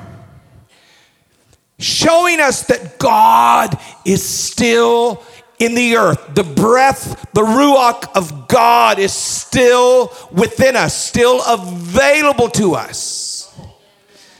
[1.78, 5.24] Showing us that God is still
[5.58, 6.34] in the earth.
[6.34, 13.54] The breath, the Ruach of God is still within us, still available to us.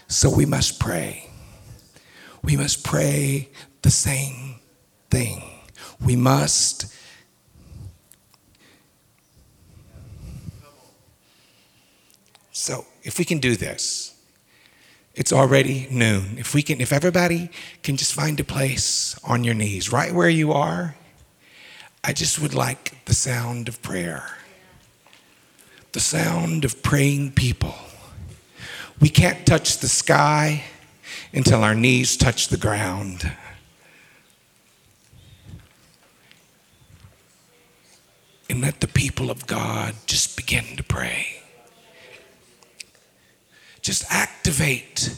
[0.08, 1.28] So we must pray.
[2.42, 3.50] We must pray
[3.82, 4.56] the same
[5.10, 5.42] thing.
[6.04, 6.92] We must.
[12.52, 14.14] So, if we can do this,
[15.14, 16.36] it's already noon.
[16.38, 17.50] If we can, if everybody
[17.82, 20.96] can just find a place on your knees, right where you are,
[22.06, 24.36] I just would like the sound of prayer,
[25.92, 27.74] the sound of praying people.
[29.00, 30.64] We can't touch the sky
[31.32, 33.32] until our knees touch the ground.
[38.50, 41.42] And let the people of God just begin to pray.
[43.80, 45.16] Just activate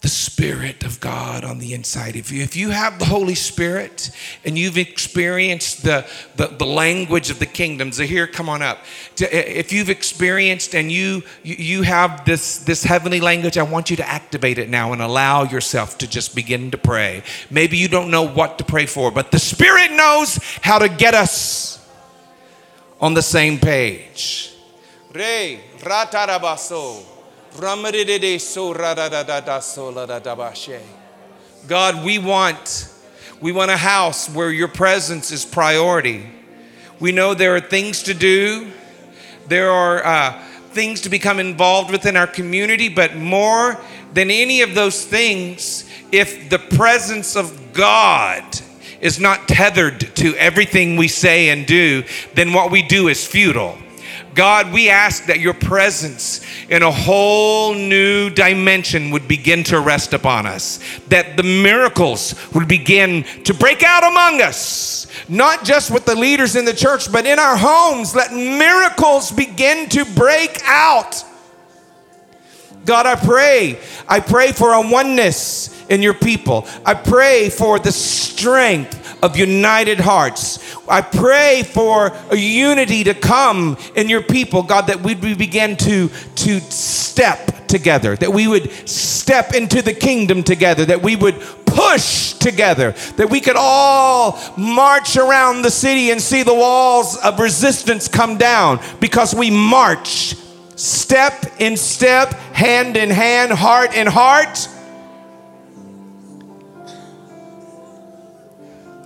[0.00, 2.40] the Spirit of God on the inside of you.
[2.42, 4.10] If you have the Holy Spirit
[4.44, 8.78] and you've experienced the, the, the language of the kingdoms, here, come on up.
[9.18, 14.08] If you've experienced and you, you have this, this heavenly language, I want you to
[14.08, 17.24] activate it now and allow yourself to just begin to pray.
[17.50, 21.14] Maybe you don't know what to pray for, but the Spirit knows how to get
[21.14, 21.84] us
[23.00, 24.54] on the same page.
[25.12, 27.17] Re, ratarabaso.
[31.66, 32.88] God, we want
[33.40, 36.30] we want a house where your presence is priority.
[37.00, 38.70] We know there are things to do.
[39.48, 43.80] There are uh, things to become involved with in our community, but more
[44.14, 48.44] than any of those things, if the presence of God
[49.00, 52.04] is not tethered to everything we say and do,
[52.34, 53.76] then what we do is futile.
[54.38, 60.14] God, we ask that your presence in a whole new dimension would begin to rest
[60.14, 60.78] upon us,
[61.08, 66.54] that the miracles would begin to break out among us, not just with the leaders
[66.54, 68.14] in the church, but in our homes.
[68.14, 71.24] Let miracles begin to break out
[72.88, 73.78] God, I pray.
[74.08, 76.66] I pray for a oneness in your people.
[76.86, 80.76] I pray for the strength of united hearts.
[80.88, 86.08] I pray for a unity to come in your people, God, that we begin to,
[86.08, 92.32] to step together, that we would step into the kingdom together, that we would push
[92.32, 98.08] together, that we could all march around the city and see the walls of resistance
[98.08, 100.34] come down because we march
[100.74, 104.68] step in step, hand in hand, heart in heart.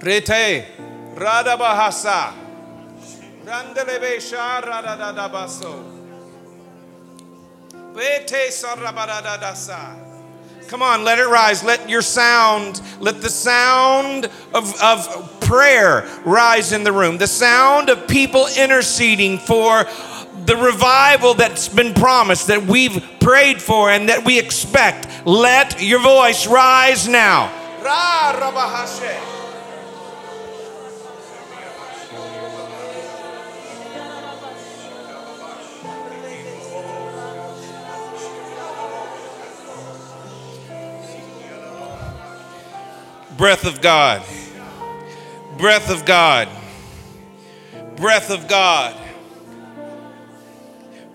[0.02, 0.66] Rete,
[1.14, 2.34] Radabahasa,
[3.44, 5.92] Randelebesha, Radadabaso.
[10.66, 11.62] Come on, let it rise.
[11.62, 14.24] Let your sound, let the sound
[14.54, 17.18] of, of prayer rise in the room.
[17.18, 19.84] The sound of people interceding for
[20.46, 25.06] the revival that's been promised, that we've prayed for, and that we expect.
[25.26, 27.52] Let your voice rise now.
[43.36, 44.22] Breath of God.
[45.56, 46.48] Breath of God.
[47.96, 48.96] Breath of God.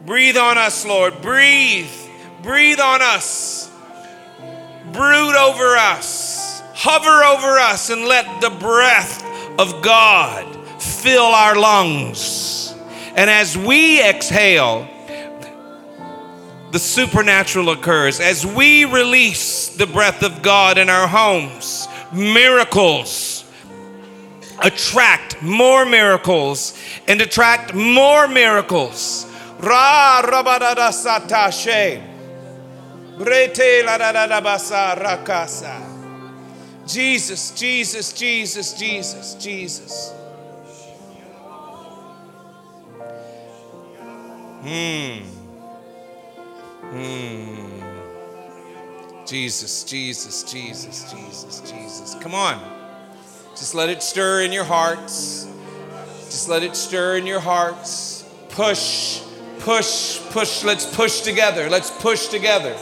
[0.06, 1.22] Breathe on us, Lord.
[1.22, 1.90] Breathe.
[2.42, 3.70] Breathe on us.
[4.94, 6.62] Brood over us.
[6.74, 9.24] Hover over us and let the breath
[9.60, 12.74] of God fill our lungs.
[13.16, 14.88] And as we exhale,
[16.72, 18.20] the supernatural occurs.
[18.20, 23.46] As we release the breath of God in our homes, miracles
[24.60, 26.78] attract more miracles
[27.08, 29.26] and attract more miracles.
[29.60, 32.04] Ra rabadada satashe.
[33.18, 34.12] Brete la da
[34.96, 35.98] rakasa.
[36.88, 40.14] Jesus, Jesus, Jesus, Jesus, Jesus.
[44.62, 45.24] Hmm.
[46.90, 47.68] Hmm.
[49.26, 51.87] Jesus, Jesus, Jesus, Jesus, Jesus.
[52.22, 52.60] Come on.
[53.52, 55.48] Just let it stir in your hearts.
[56.26, 58.24] Just let it stir in your hearts.
[58.50, 59.22] Push,
[59.60, 60.64] push, push.
[60.64, 61.70] Let's push together.
[61.70, 62.76] Let's push together.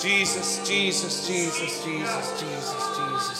[0.00, 3.37] Jesus, Jesus, Jesus, Jesus, Jesus, Jesus,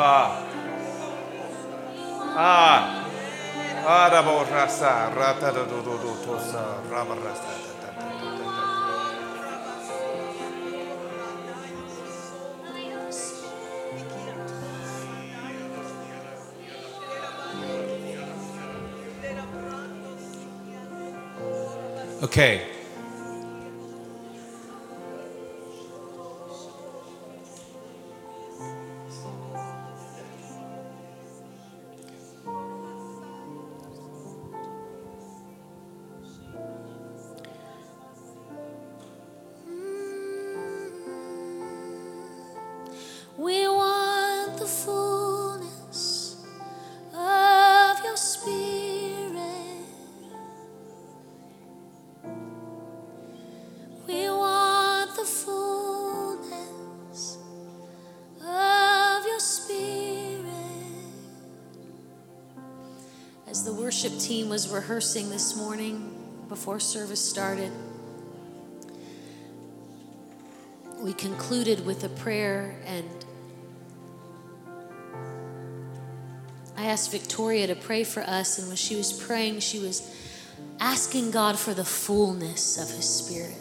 [0.00, 0.30] Ah.
[2.36, 3.04] Ah.
[3.84, 7.68] Araborasa, rata do do do do tosa, rabarasa.
[22.22, 22.77] Okay.
[64.58, 66.12] Was rehearsing this morning
[66.48, 67.70] before service started,
[70.98, 73.08] we concluded with a prayer and
[76.76, 80.12] I asked Victoria to pray for us, and when she was praying, she was
[80.80, 83.54] asking God for the fullness of His Spirit.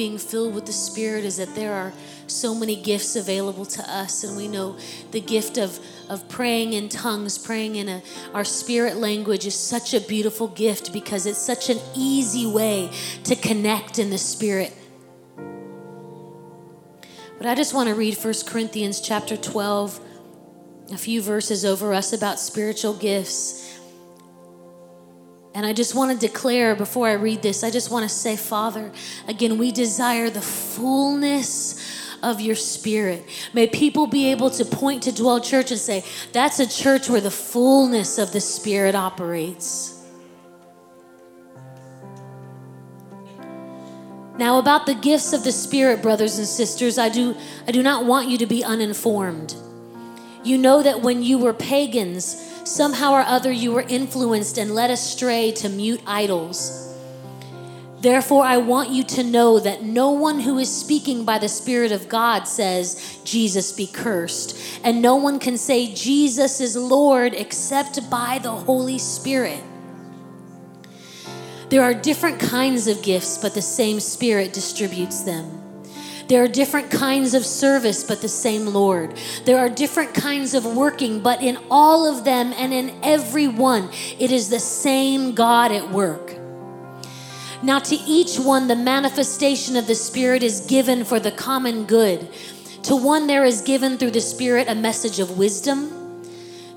[0.00, 1.92] Being filled with the Spirit is that there are
[2.26, 4.78] so many gifts available to us, and we know
[5.10, 5.78] the gift of,
[6.08, 10.94] of praying in tongues, praying in a, our spirit language is such a beautiful gift
[10.94, 12.90] because it's such an easy way
[13.24, 14.72] to connect in the Spirit.
[17.36, 20.00] But I just want to read 1 Corinthians chapter 12,
[20.94, 23.69] a few verses over us about spiritual gifts.
[25.54, 28.36] And I just want to declare before I read this, I just want to say,
[28.36, 28.92] Father,
[29.26, 33.24] again, we desire the fullness of your spirit.
[33.52, 37.20] May people be able to point to Dwell Church and say, that's a church where
[37.20, 39.96] the fullness of the spirit operates.
[44.38, 47.36] Now about the gifts of the spirit brothers and sisters I do
[47.68, 49.54] I do not want you to be uninformed.
[50.42, 54.90] You know that when you were pagans somehow or other you were influenced and led
[54.90, 56.76] astray to mute idols.
[58.00, 61.92] Therefore, I want you to know that no one who is speaking by the Spirit
[61.92, 64.56] of God says, Jesus be cursed.
[64.82, 69.62] And no one can say, Jesus is Lord, except by the Holy Spirit.
[71.68, 75.59] There are different kinds of gifts, but the same Spirit distributes them.
[76.30, 79.18] There are different kinds of service, but the same Lord.
[79.46, 83.90] There are different kinds of working, but in all of them and in every one,
[84.16, 86.36] it is the same God at work.
[87.64, 92.28] Now, to each one, the manifestation of the Spirit is given for the common good.
[92.84, 95.99] To one, there is given through the Spirit a message of wisdom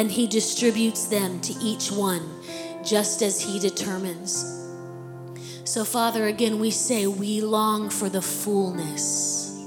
[0.00, 2.26] and He distributes them to each one
[2.82, 4.46] just as He determines.
[5.64, 9.62] So, Father, again, we say we long for the fullness.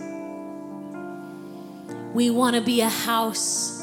[2.15, 3.79] We want to be a house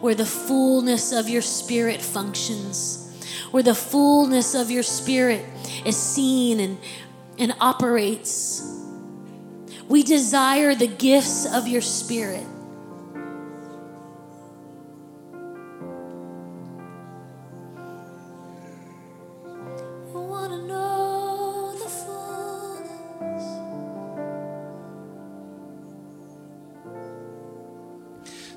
[0.00, 3.16] where the fullness of your Spirit functions,
[3.52, 5.44] where the fullness of your Spirit
[5.86, 6.76] is seen and,
[7.38, 8.68] and operates.
[9.88, 12.46] We desire the gifts of your Spirit.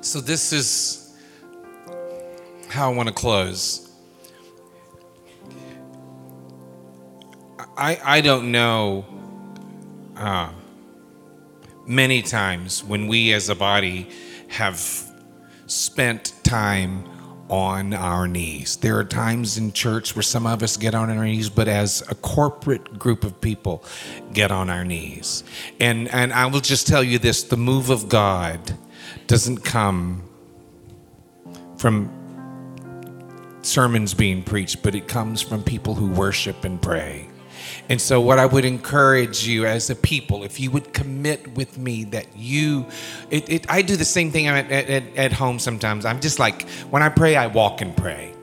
[0.08, 1.14] So, this is
[2.70, 3.92] how I want to close.
[7.76, 9.06] I, I don't know
[10.16, 10.54] uh,
[11.86, 14.10] many times when we as a body
[14.48, 14.80] have
[15.66, 17.04] spent time
[17.50, 18.78] on our knees.
[18.78, 22.02] There are times in church where some of us get on our knees, but as
[22.10, 23.84] a corporate group of people
[24.32, 25.44] get on our knees.
[25.82, 28.78] And and I will just tell you this, the move of God
[29.28, 30.24] doesn't come
[31.78, 32.10] from
[33.62, 37.30] sermons being preached, but it comes from people who worship and pray.
[37.90, 41.78] And so, what I would encourage you as a people, if you would commit with
[41.78, 42.86] me that you,
[43.30, 46.06] it, it, I do the same thing at, at, at home sometimes.
[46.06, 48.34] I'm just like, when I pray, I walk and pray.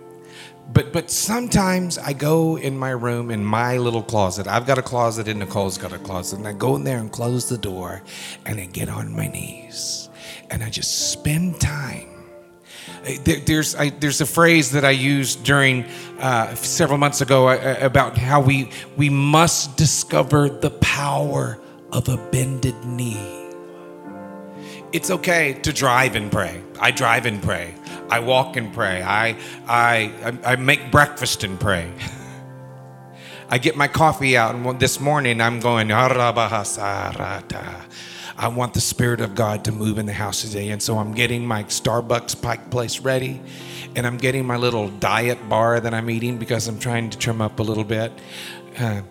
[0.72, 4.46] But, but sometimes I go in my room, in my little closet.
[4.46, 6.38] I've got a closet, and Nicole's got a closet.
[6.38, 8.02] And I go in there and close the door,
[8.44, 10.03] and I get on my knees
[10.54, 12.08] and I just spend time.
[13.24, 15.84] There's I, there's a phrase that I used during
[16.20, 22.16] uh, several months ago uh, about how we we must discover the power of a
[22.30, 23.50] bended knee.
[24.92, 26.62] It's okay to drive and pray.
[26.80, 27.74] I drive and pray.
[28.08, 29.02] I walk and pray.
[29.02, 29.36] I
[29.66, 31.92] I I make breakfast and pray.
[33.50, 35.90] I get my coffee out, and this morning I'm going.
[38.36, 40.70] I want the Spirit of God to move in the house today.
[40.70, 43.40] And so I'm getting my Starbucks Pike Place ready.
[43.94, 47.40] And I'm getting my little diet bar that I'm eating because I'm trying to trim
[47.40, 48.12] up a little bit.
[48.76, 49.02] Uh,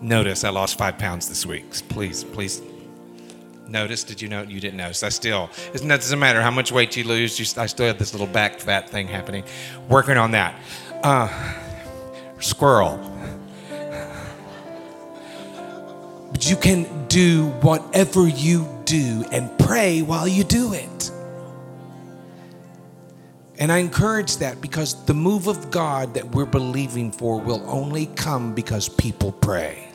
[0.00, 1.68] notice I lost five pounds this week.
[1.88, 2.62] Please, please
[3.66, 4.04] notice.
[4.04, 4.42] Did you know?
[4.42, 5.02] You didn't notice.
[5.02, 8.14] I still, it doesn't matter how much weight you lose, you, I still have this
[8.14, 9.42] little back fat thing happening.
[9.88, 10.54] Working on that.
[11.02, 11.28] Uh,
[12.38, 13.11] squirrel.
[16.42, 21.12] But you can do whatever you do and pray while you do it.
[23.60, 28.06] And I encourage that because the move of God that we're believing for will only
[28.06, 29.91] come because people pray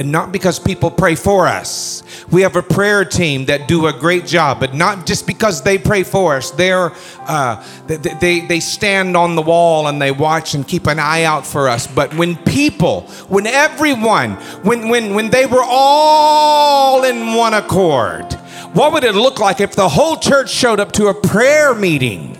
[0.00, 2.02] and not because people pray for us.
[2.30, 5.76] We have a prayer team that do a great job, but not just because they
[5.76, 6.50] pray for us.
[6.50, 6.92] They're
[7.26, 11.24] uh, they, they they stand on the wall and they watch and keep an eye
[11.24, 11.86] out for us.
[11.86, 18.32] But when people, when everyone, when when when they were all in one accord,
[18.72, 22.38] what would it look like if the whole church showed up to a prayer meeting?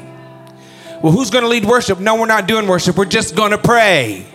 [1.02, 1.98] Well, who's going to lead worship?
[1.98, 2.96] No, we're not doing worship.
[2.96, 4.26] We're just going to pray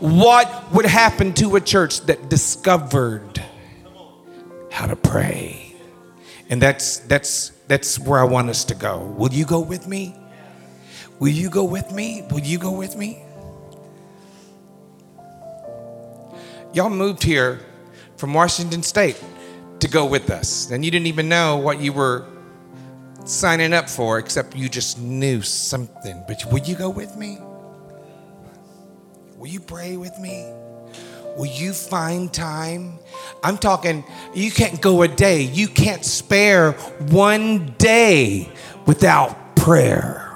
[0.00, 3.42] what would happen to a church that discovered
[4.70, 5.74] how to pray.
[6.50, 8.98] And that's that's that's where I want us to go.
[9.16, 10.14] Will you go with me?
[11.18, 12.26] Will you go with me?
[12.30, 13.22] Will you go with me?
[16.74, 17.60] Y'all moved here
[18.18, 19.22] from Washington State
[19.80, 20.70] to go with us.
[20.70, 22.26] And you didn't even know what you were
[23.24, 26.22] signing up for, except you just knew something.
[26.28, 27.38] But will you go with me?
[29.38, 30.50] Will you pray with me?
[31.36, 32.98] Will you find time?
[33.44, 34.02] I'm talking,
[34.34, 36.72] you can't go a day, you can't spare
[37.10, 38.50] one day
[38.86, 40.34] without prayer.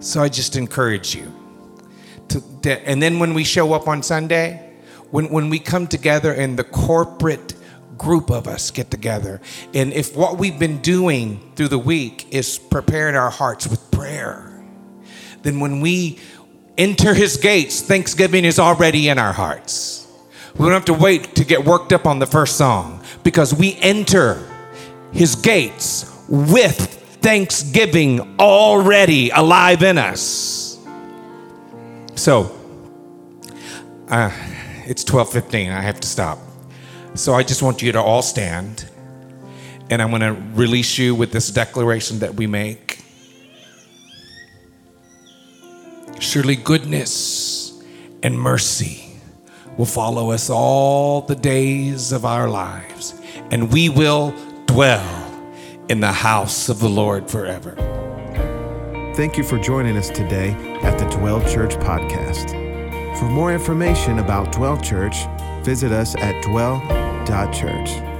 [0.00, 1.32] So I just encourage you.
[2.28, 4.74] To, and then when we show up on Sunday,
[5.10, 7.54] when, when we come together in the corporate
[7.96, 9.40] group of us get together,
[9.72, 14.50] and if what we've been doing through the week is preparing our hearts with prayer,
[15.44, 16.18] then when we
[16.76, 20.06] enter his gates, thanksgiving is already in our hearts.
[20.54, 23.76] We don't have to wait to get worked up on the first song because we
[23.80, 24.46] enter
[25.12, 26.76] his gates with
[27.22, 30.78] thanksgiving already alive in us.
[32.14, 32.56] So,
[34.08, 34.30] uh,
[34.86, 35.70] it's 12:15.
[35.70, 36.38] I have to stop.
[37.14, 38.84] So I just want you to all stand
[39.90, 42.83] and I'm going to release you with this declaration that we make.
[46.18, 47.82] Surely goodness
[48.22, 49.04] and mercy
[49.76, 53.14] will follow us all the days of our lives,
[53.50, 54.34] and we will
[54.66, 55.20] dwell
[55.88, 57.74] in the house of the Lord forever.
[59.16, 60.50] Thank you for joining us today
[60.82, 62.50] at the Dwell Church podcast.
[63.18, 65.16] For more information about Dwell Church,
[65.62, 68.13] visit us at dwell.church.